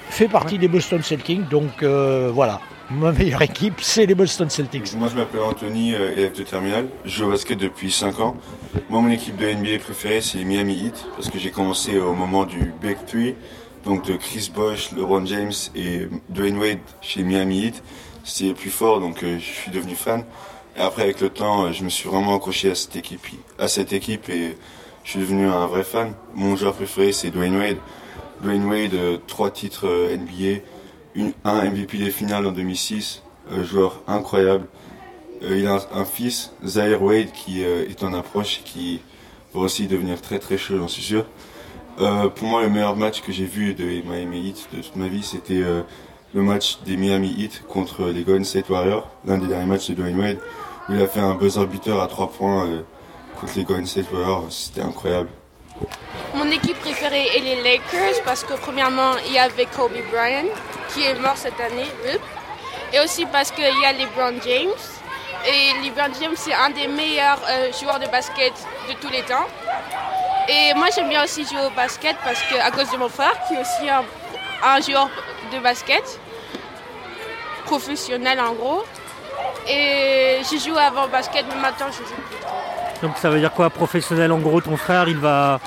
fait 0.08 0.28
partie 0.28 0.58
des 0.58 0.68
Boston 0.68 1.02
Celtics, 1.02 1.48
donc 1.48 1.82
euh, 1.82 2.30
voilà. 2.32 2.60
ma 2.90 3.12
meilleure 3.12 3.42
équipe, 3.42 3.80
c'est 3.80 4.06
les 4.06 4.14
Boston 4.14 4.48
Celtics. 4.48 4.94
Moi, 4.94 5.08
je 5.10 5.16
m'appelle 5.16 5.40
Anthony, 5.40 5.94
euh, 5.94 6.12
élève 6.12 6.36
de 6.36 6.42
terminale. 6.42 6.86
Je 7.04 7.10
joue 7.10 7.26
au 7.26 7.30
basket 7.30 7.58
depuis 7.58 7.90
5 7.90 8.20
ans. 8.20 8.36
Moi, 8.88 9.00
mon 9.00 9.10
équipe 9.10 9.36
de 9.36 9.46
NBA 9.46 9.82
préférée, 9.82 10.20
c'est 10.20 10.38
les 10.38 10.44
Miami 10.44 10.74
Heat, 10.74 11.06
parce 11.16 11.30
que 11.30 11.38
j'ai 11.38 11.50
commencé 11.50 11.98
au 11.98 12.14
moment 12.14 12.44
du 12.44 12.72
Big 12.80 12.96
Three, 13.06 13.34
donc 13.84 14.06
de 14.06 14.14
Chris 14.14 14.50
Bosh, 14.54 14.92
LeBron 14.92 15.26
James 15.26 15.52
et 15.74 16.08
Dwayne 16.28 16.58
Wade 16.58 16.78
chez 17.00 17.22
Miami 17.22 17.66
Heat. 17.66 17.82
C'était 18.24 18.54
plus 18.54 18.70
fort, 18.70 19.00
donc 19.00 19.22
euh, 19.22 19.38
je 19.38 19.44
suis 19.44 19.70
devenu 19.70 19.94
fan. 19.94 20.24
Et 20.76 20.80
après, 20.80 21.02
avec 21.02 21.20
le 21.20 21.28
temps, 21.28 21.66
euh, 21.66 21.72
je 21.72 21.84
me 21.84 21.88
suis 21.88 22.08
vraiment 22.08 22.34
accroché 22.34 22.70
à 22.70 22.74
cette 22.74 22.96
équipe, 22.96 23.20
à 23.58 23.68
cette 23.68 23.92
équipe 23.92 24.28
et 24.28 24.56
je 25.04 25.10
suis 25.10 25.20
devenu 25.20 25.46
un 25.46 25.66
vrai 25.66 25.84
fan. 25.84 26.14
Mon 26.34 26.56
joueur 26.56 26.74
préféré, 26.74 27.12
c'est 27.12 27.30
Dwayne 27.30 27.56
Wade. 27.56 27.76
Dwayne 28.42 28.64
Wade, 28.64 28.94
euh, 28.94 29.18
trois 29.26 29.50
titres 29.50 29.86
NBA, 29.86 30.62
un 31.44 31.70
MVP 31.70 31.98
des 31.98 32.10
finales 32.10 32.46
en 32.46 32.52
2006, 32.52 33.22
euh, 33.52 33.62
joueur 33.62 34.02
incroyable. 34.08 34.66
Il 35.42 35.66
a 35.66 35.78
un, 35.92 36.04
fils, 36.04 36.52
Zaire 36.64 37.02
Wade, 37.02 37.30
qui 37.32 37.62
est 37.62 38.02
en 38.02 38.14
approche 38.14 38.60
et 38.60 38.62
qui 38.62 39.00
va 39.52 39.60
aussi 39.60 39.86
devenir 39.86 40.22
très 40.22 40.38
très 40.38 40.56
chaud, 40.56 40.78
j'en 40.78 40.88
suis 40.88 41.02
sûr. 41.02 41.26
Pour 41.98 42.48
moi, 42.48 42.62
le 42.62 42.70
meilleur 42.70 42.96
match 42.96 43.20
que 43.20 43.30
j'ai 43.30 43.44
vu 43.44 43.74
de 43.74 43.84
Miami 43.84 44.48
Heat 44.48 44.68
de 44.72 44.80
toute 44.80 44.96
ma 44.96 45.06
vie, 45.06 45.22
c'était 45.22 45.62
le 46.34 46.42
match 46.42 46.78
des 46.84 46.96
Miami 46.96 47.32
Heat 47.38 47.62
contre 47.68 48.06
les 48.06 48.22
Golden 48.22 48.44
State 48.44 48.68
Warriors, 48.68 49.08
l'un 49.24 49.38
des 49.38 49.46
derniers 49.46 49.66
matchs 49.66 49.88
de 49.90 49.94
Dwayne 49.94 50.18
Wade, 50.18 50.38
où 50.88 50.94
il 50.94 51.00
a 51.00 51.06
fait 51.06 51.20
un 51.20 51.34
buzzer 51.34 51.64
beater 51.66 52.00
à 52.00 52.08
3 52.08 52.32
points 52.32 52.66
euh, 52.66 52.82
contre 53.40 53.52
les 53.56 53.64
Golden 53.64 53.86
State 53.86 54.10
Warriors. 54.12 54.46
C'était 54.50 54.80
incroyable. 54.80 55.28
Mon 56.34 56.50
équipe 56.50 56.78
préférée 56.80 57.26
est 57.36 57.40
les 57.40 57.62
Lakers 57.62 58.20
parce 58.24 58.42
que 58.42 58.54
premièrement, 58.54 59.12
il 59.26 59.32
y 59.32 59.38
avait 59.38 59.66
Kobe 59.66 59.92
Bryant 60.12 60.48
qui 60.92 61.04
est 61.04 61.14
mort 61.20 61.36
cette 61.36 61.60
année. 61.60 61.86
Et 62.92 63.00
aussi 63.00 63.26
parce 63.26 63.52
qu'il 63.52 63.64
y 63.64 63.84
a 63.84 63.92
LeBron 63.92 64.40
James. 64.44 64.70
Et 65.46 65.84
LeBron 65.84 66.12
James, 66.20 66.34
c'est 66.36 66.54
un 66.54 66.70
des 66.70 66.88
meilleurs 66.88 67.40
euh, 67.48 67.70
joueurs 67.80 68.00
de 68.00 68.06
basket 68.06 68.52
de 68.88 68.94
tous 69.00 69.12
les 69.12 69.22
temps. 69.22 69.46
Et 70.48 70.74
moi, 70.74 70.88
j'aime 70.94 71.08
bien 71.08 71.22
aussi 71.22 71.44
jouer 71.44 71.64
au 71.66 71.70
basket 71.70 72.16
parce 72.24 72.42
que, 72.42 72.56
à 72.56 72.70
cause 72.70 72.90
de 72.90 72.96
mon 72.96 73.08
frère, 73.08 73.34
qui 73.46 73.54
est 73.54 73.60
aussi 73.60 73.88
un 73.88 74.80
joueur 74.80 75.08
de 75.52 75.58
basket, 75.60 76.20
professionnel 77.64 78.40
en 78.40 78.52
gros. 78.52 78.84
Et 79.68 80.38
j'ai 80.50 80.58
joué 80.58 80.78
avant 80.80 81.08
basket, 81.08 81.44
mais 81.48 81.60
maintenant 81.60 81.86
je 81.90 81.98
joue 81.98 82.14
plus 82.14 82.38
trop. 82.40 82.54
Donc 83.02 83.16
ça 83.18 83.30
veut 83.30 83.38
dire 83.40 83.52
quoi 83.52 83.70
professionnel 83.70 84.32
En 84.32 84.38
gros, 84.38 84.60
ton 84.60 84.76
frère, 84.76 85.08
il 85.08 85.16
va, 85.18 85.58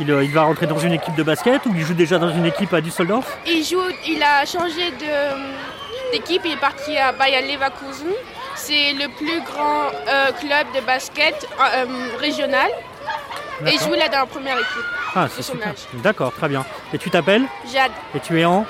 il, 0.00 0.10
euh, 0.10 0.24
il 0.24 0.32
va 0.32 0.42
rentrer 0.42 0.66
dans 0.66 0.78
une 0.78 0.92
équipe 0.94 1.14
de 1.14 1.22
basket 1.22 1.64
ou 1.66 1.72
il 1.74 1.82
joue 1.84 1.94
déjà 1.94 2.18
dans 2.18 2.30
une 2.30 2.46
équipe 2.46 2.72
à 2.74 2.80
Düsseldorf? 2.80 3.36
Il 3.46 3.64
joue, 3.64 3.82
il 4.06 4.22
a 4.22 4.44
changé 4.46 4.90
de- 4.92 6.12
d'équipe, 6.12 6.42
il 6.44 6.52
est 6.52 6.56
parti 6.60 6.96
à 6.96 7.12
Bayer 7.12 7.42
Leverkusen. 7.52 8.12
C'est 8.54 8.92
le 8.92 9.08
plus 9.16 9.40
grand 9.42 9.86
euh, 10.08 10.30
club 10.32 10.66
de 10.74 10.80
basket 10.86 11.48
euh, 11.60 11.84
régional. 12.18 12.68
Et 13.66 13.74
il 13.74 13.78
joue 13.80 13.92
là 13.94 14.08
dans 14.08 14.18
la 14.18 14.26
première 14.26 14.56
équipe. 14.56 14.86
Ah, 15.14 15.26
c'est 15.30 15.42
super. 15.42 15.68
âge. 15.68 15.76
D'accord, 15.94 16.32
très 16.32 16.48
bien. 16.48 16.64
Et 16.92 16.98
tu 16.98 17.10
t'appelles? 17.10 17.44
Jade. 17.72 17.92
Et 18.14 18.20
tu 18.20 18.40
es 18.40 18.44
en? 18.44 18.64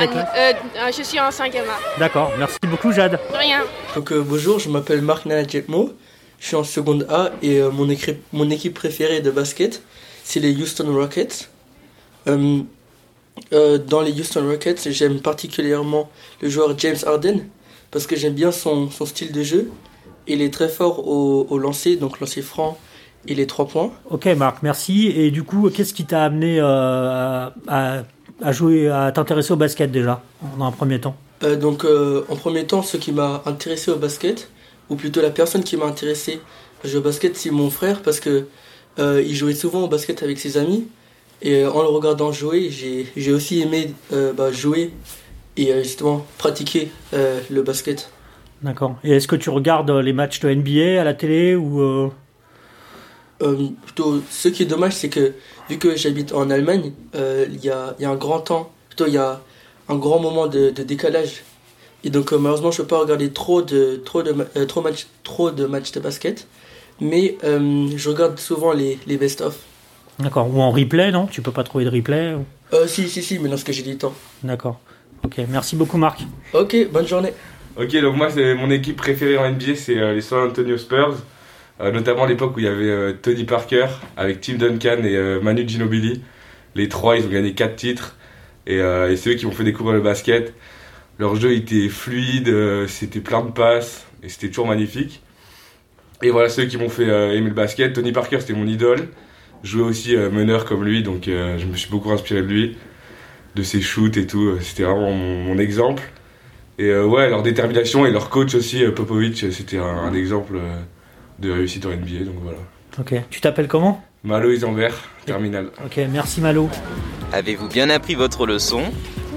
Euh, 0.00 0.06
euh, 0.36 0.52
je 0.96 1.02
suis 1.02 1.20
en 1.20 1.30
5e 1.30 1.58
A. 1.58 1.98
D'accord, 1.98 2.32
merci 2.38 2.58
beaucoup 2.68 2.92
Jade. 2.92 3.12
De 3.12 3.36
rien. 3.36 3.60
Donc 3.94 4.12
euh, 4.12 4.24
bonjour, 4.26 4.58
je 4.58 4.68
m'appelle 4.68 5.02
Marc 5.02 5.24
Naladjetmo, 5.26 5.92
je 6.40 6.46
suis 6.46 6.56
en 6.56 6.64
seconde 6.64 7.06
A 7.10 7.30
et 7.42 7.60
euh, 7.60 7.70
mon, 7.70 8.50
équipe 8.50 8.74
préférée 8.74 9.20
de 9.20 9.30
basket, 9.30 9.82
c'est 10.24 10.40
les 10.40 10.54
Houston 10.54 10.92
Rockets. 10.92 11.48
Euh, 12.26 12.60
euh, 13.52 13.78
dans 13.78 14.00
les 14.00 14.12
Houston 14.18 14.46
Rockets, 14.48 14.90
j'aime 14.90 15.20
particulièrement 15.20 16.10
le 16.40 16.48
joueur 16.48 16.76
James 16.78 16.96
Harden 17.06 17.46
parce 17.90 18.06
que 18.06 18.16
j'aime 18.16 18.34
bien 18.34 18.52
son, 18.52 18.90
son 18.90 19.06
style 19.06 19.32
de 19.32 19.42
jeu. 19.42 19.70
Il 20.26 20.42
est 20.42 20.52
très 20.52 20.68
fort 20.68 21.06
au, 21.06 21.46
au 21.48 21.58
lancer, 21.58 21.96
donc 21.96 22.18
lancer 22.20 22.42
franc 22.42 22.78
et 23.26 23.34
les 23.34 23.46
trois 23.46 23.66
points. 23.66 23.92
Ok 24.10 24.26
Marc, 24.26 24.62
merci. 24.62 25.06
Et 25.08 25.30
du 25.30 25.42
coup, 25.42 25.70
qu'est-ce 25.70 25.94
qui 25.94 26.04
t'a 26.04 26.24
amené 26.24 26.58
euh, 26.60 27.48
à, 27.68 28.02
à- 28.42 28.52
jouer, 28.52 28.88
à 28.88 29.10
t'intéresser 29.12 29.52
au 29.52 29.56
basket 29.56 29.90
déjà, 29.90 30.22
dans 30.58 30.64
un 30.64 30.72
premier 30.72 31.00
temps 31.00 31.16
Euh, 31.42 31.56
donc, 31.56 31.84
euh, 31.84 32.24
en 32.28 32.36
premier 32.36 32.64
temps, 32.66 32.82
ce 32.82 32.96
qui 32.96 33.12
m'a 33.12 33.42
intéressé 33.46 33.90
au 33.90 33.96
basket, 33.96 34.48
ou 34.88 34.96
plutôt 34.96 35.20
la 35.20 35.30
personne 35.30 35.62
qui 35.62 35.76
m'a 35.76 35.86
intéressé 35.86 36.40
à 36.82 36.88
jouer 36.88 36.98
au 36.98 37.02
basket, 37.02 37.36
c'est 37.36 37.50
mon 37.50 37.70
frère, 37.70 38.00
parce 38.02 38.20
que 38.20 38.46
euh, 38.98 39.22
il 39.26 39.34
jouait 39.34 39.54
souvent 39.54 39.82
au 39.82 39.88
basket 39.88 40.22
avec 40.22 40.38
ses 40.38 40.56
amis. 40.56 40.86
Et 41.42 41.66
en 41.66 41.82
le 41.82 41.88
regardant 41.88 42.32
jouer, 42.32 42.70
j'ai 42.70 43.32
aussi 43.32 43.60
aimé 43.60 43.92
bah, 44.10 44.50
jouer 44.52 44.92
et 45.58 45.82
justement 45.82 46.24
pratiquer 46.38 46.90
le 47.12 47.62
basket. 47.62 48.08
D'accord. 48.62 48.96
Et 49.04 49.10
est-ce 49.16 49.28
que 49.28 49.36
tu 49.36 49.50
regardes 49.50 49.90
les 49.90 50.14
matchs 50.14 50.40
de 50.40 50.48
NBA 50.48 51.00
à 51.00 51.04
la 51.04 51.12
télé 51.12 51.54
ou 51.54 52.10
euh, 53.44 53.68
plutôt, 53.84 54.20
ce 54.30 54.48
qui 54.48 54.62
est 54.62 54.66
dommage, 54.66 54.94
c'est 54.94 55.08
que 55.08 55.32
vu 55.68 55.78
que 55.78 55.96
j'habite 55.96 56.32
en 56.32 56.50
Allemagne, 56.50 56.92
euh, 57.14 57.46
il 57.50 57.64
y, 57.64 57.70
a, 57.70 57.94
il 57.98 58.02
y 58.02 58.06
a 58.06 58.10
un 58.10 58.16
grand 58.16 58.40
temps, 58.40 58.70
plutôt 58.88 59.06
il 59.06 59.14
y 59.14 59.18
a 59.18 59.40
un 59.88 59.96
grand 59.96 60.18
moment 60.18 60.46
de, 60.46 60.70
de 60.70 60.82
décalage. 60.82 61.42
Et 62.04 62.10
donc 62.10 62.32
euh, 62.32 62.38
malheureusement, 62.38 62.70
je 62.70 62.82
peux 62.82 62.88
pas 62.88 62.98
regarder 62.98 63.30
trop 63.30 63.62
de, 63.62 63.96
trop 64.04 64.22
de, 64.22 64.34
euh, 64.56 64.66
trop 64.66 64.80
match, 64.82 65.06
trop 65.22 65.50
de 65.50 65.66
matchs 65.66 65.92
de 65.92 66.00
basket. 66.00 66.46
Mais 67.00 67.36
euh, 67.44 67.88
je 67.96 68.08
regarde 68.10 68.38
souvent 68.38 68.72
les, 68.72 68.98
les 69.06 69.16
best-of. 69.16 69.56
D'accord. 70.18 70.48
Ou 70.54 70.60
en 70.60 70.70
replay, 70.70 71.10
non? 71.10 71.26
Tu 71.26 71.42
peux 71.42 71.50
pas 71.50 71.64
trouver 71.64 71.84
de 71.84 71.90
replay 71.90 72.34
ou- 72.34 72.44
Euh, 72.72 72.86
si, 72.86 73.08
si, 73.08 73.22
si, 73.22 73.38
mais 73.38 73.48
lorsque 73.48 73.72
j'ai 73.72 73.82
du 73.82 73.96
temps. 73.96 74.14
D'accord. 74.42 74.80
Ok, 75.24 75.40
merci 75.48 75.74
beaucoup 75.76 75.96
Marc. 75.96 76.20
Ok, 76.52 76.76
bonne 76.92 77.06
journée. 77.06 77.32
Ok, 77.76 77.90
donc 78.00 78.16
moi, 78.16 78.30
c'est 78.30 78.54
mon 78.54 78.70
équipe 78.70 78.96
préférée 78.96 79.36
en 79.38 79.48
NBA, 79.50 79.74
c'est 79.74 79.98
euh, 79.98 80.12
les 80.14 80.20
San 80.20 80.48
Antonio 80.48 80.76
Spurs. 80.78 81.16
Euh, 81.80 81.90
notamment 81.90 82.24
à 82.24 82.26
l'époque 82.28 82.56
où 82.56 82.60
il 82.60 82.66
y 82.66 82.68
avait 82.68 82.88
euh, 82.88 83.12
Tony 83.20 83.44
Parker 83.44 83.86
avec 84.16 84.40
Tim 84.40 84.54
Duncan 84.54 85.02
et 85.02 85.16
euh, 85.16 85.40
Manu 85.40 85.68
Ginobili. 85.68 86.22
Les 86.76 86.88
trois, 86.88 87.16
ils 87.16 87.26
ont 87.26 87.30
gagné 87.30 87.54
quatre 87.54 87.76
titres. 87.76 88.16
Et, 88.66 88.76
et 88.76 89.16
c'est 89.16 89.30
eux 89.30 89.34
qui 89.34 89.44
m'ont 89.44 89.52
fait 89.52 89.64
découvrir 89.64 89.94
le 89.94 90.00
basket. 90.00 90.54
Leur 91.18 91.36
jeu 91.36 91.52
était 91.52 91.88
fluide, 91.90 92.50
c'était 92.88 93.20
plein 93.20 93.42
de 93.44 93.50
passes, 93.50 94.06
et 94.22 94.30
c'était 94.30 94.48
toujours 94.48 94.66
magnifique. 94.66 95.22
Et 96.22 96.30
voilà, 96.30 96.48
ceux 96.48 96.64
qui 96.64 96.78
m'ont 96.78 96.88
fait 96.88 97.04
aimer 97.04 97.48
le 97.48 97.54
basket. 97.54 97.92
Tony 97.92 98.10
Parker, 98.10 98.40
c'était 98.40 98.54
mon 98.54 98.66
idole. 98.66 99.08
Je 99.62 99.72
jouais 99.72 99.82
aussi 99.82 100.16
meneur 100.16 100.64
comme 100.64 100.82
lui, 100.82 101.02
donc 101.02 101.24
je 101.26 101.64
me 101.66 101.76
suis 101.76 101.90
beaucoup 101.90 102.10
inspiré 102.10 102.40
de 102.40 102.46
lui, 102.46 102.78
de 103.54 103.62
ses 103.62 103.82
shoots 103.82 104.16
et 104.16 104.26
tout. 104.26 104.58
C'était 104.60 104.84
vraiment 104.84 105.12
mon, 105.12 105.58
exemple. 105.58 106.02
Et 106.78 106.92
ouais, 106.92 107.28
leur 107.28 107.42
détermination 107.42 108.06
et 108.06 108.10
leur 108.10 108.30
coach 108.30 108.54
aussi, 108.54 108.82
Popovic, 108.96 109.52
c'était 109.52 109.78
un, 109.78 110.12
exemple 110.14 110.58
de 111.38 111.50
réussite 111.50 111.86
en 111.86 111.90
NBA. 111.90 112.24
Donc 112.24 112.36
voilà. 112.42 112.58
Ok. 112.98 113.14
Tu 113.30 113.40
t'appelles 113.40 113.68
comment? 113.68 114.02
Malo 114.22 114.50
Isambert, 114.50 114.94
terminal. 115.26 115.70
Ok, 115.84 116.00
merci 116.10 116.40
Malo. 116.40 116.70
Avez-vous 117.32 117.68
bien 117.68 117.90
appris 117.90 118.14
votre 118.14 118.46
leçon? 118.46 118.82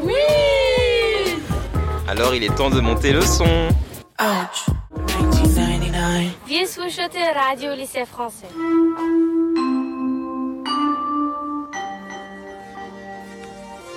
Oui 0.04 0.14
Alors 2.08 2.34
il 2.36 2.44
est 2.44 2.56
temps 2.56 2.70
de 2.70 2.80
monter 2.80 3.12
le 3.12 3.22
son. 3.22 3.68
Ouch 4.20 4.68
1999. 5.20 6.38
Viens 6.48 6.66
souchoter 6.66 7.20
Radio 7.36 7.74
Lycée 7.76 8.06
Français. 8.06 8.48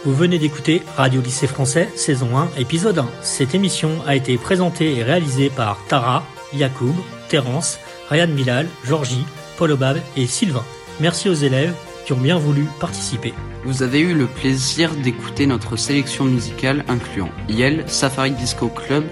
Vous 0.05 0.15
venez 0.15 0.39
d'écouter 0.39 0.83
Radio 0.97 1.21
Lycée 1.21 1.47
Français, 1.47 1.89
saison 1.95 2.37
1, 2.37 2.49
épisode 2.59 2.99
1. 2.99 3.07
Cette 3.21 3.55
émission 3.55 3.91
a 4.07 4.17
été 4.17 4.39
présentée 4.39 4.97
et 4.97 5.03
réalisée 5.03 5.51
par 5.51 5.79
Tara, 5.89 6.25
Yacoub, 6.55 6.95
Terence, 7.29 7.79
Ryan 8.11 8.27
Milal, 8.27 8.67
Georgie, 8.85 9.25
Paul 9.57 9.71
Obab 9.71 9.99
et 10.17 10.27
Sylvain. 10.27 10.65
Merci 11.01 11.29
aux 11.29 11.35
élèves 11.35 11.73
qui 12.05 12.13
ont 12.13 12.19
bien 12.19 12.39
voulu 12.39 12.67
participer. 12.81 13.33
Vous 13.65 13.83
avez 13.83 14.01
eu 14.01 14.15
le 14.15 14.27
plaisir 14.27 14.91
d'écouter 14.97 15.47
notre 15.47 15.77
sélection 15.77 16.25
musicale 16.25 16.85
incluant 16.89 17.31
Yel, 17.49 17.85
Safari 17.87 18.33
Disco 18.33 18.69
Club, 18.69 19.05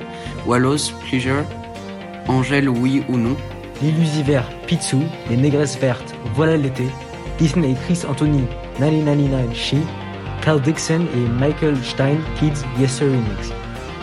Wallows 0.46 0.90
Pleasure, 1.08 1.44
Angèle 2.26 2.68
Oui 2.68 3.04
ou 3.08 3.16
Non, 3.16 3.36
L'illusiver, 3.80 4.40
Pizzou, 4.66 5.04
Les 5.30 5.36
Négresses 5.36 5.78
Vertes, 5.78 6.14
Voilà 6.34 6.56
l'été, 6.56 6.88
Disney 7.38 7.70
et 7.72 7.76
Chris 7.84 8.00
Anthony, 8.08 8.42
1999 8.80 9.54
She, 9.54 9.76
Carl 10.42 10.60
Dixon 10.60 11.06
et 11.14 11.28
Michael 11.38 11.76
Stein, 11.84 12.16
Kids 12.40 12.64
Yes 12.80 12.96
Sir 12.96 13.06
Remix. 13.06 13.52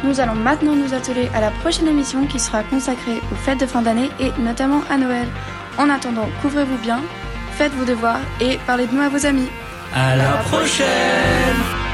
Nous 0.03 0.19
allons 0.19 0.35
maintenant 0.35 0.75
nous 0.75 0.93
atteler 0.93 1.29
à 1.33 1.41
la 1.41 1.51
prochaine 1.51 1.87
émission 1.87 2.25
qui 2.27 2.39
sera 2.39 2.63
consacrée 2.63 3.21
aux 3.31 3.35
fêtes 3.35 3.59
de 3.59 3.65
fin 3.65 3.81
d'année 3.81 4.09
et 4.19 4.31
notamment 4.39 4.81
à 4.89 4.97
Noël. 4.97 5.27
En 5.77 5.89
attendant, 5.89 6.29
couvrez-vous 6.41 6.77
bien, 6.77 7.01
faites 7.53 7.73
vos 7.73 7.85
devoirs 7.85 8.19
et 8.39 8.59
parlez 8.67 8.87
de 8.87 8.93
nous 8.93 9.01
à 9.01 9.09
vos 9.09 9.25
amis. 9.25 9.49
À 9.93 10.15
la 10.15 10.31
prochaine 10.49 11.84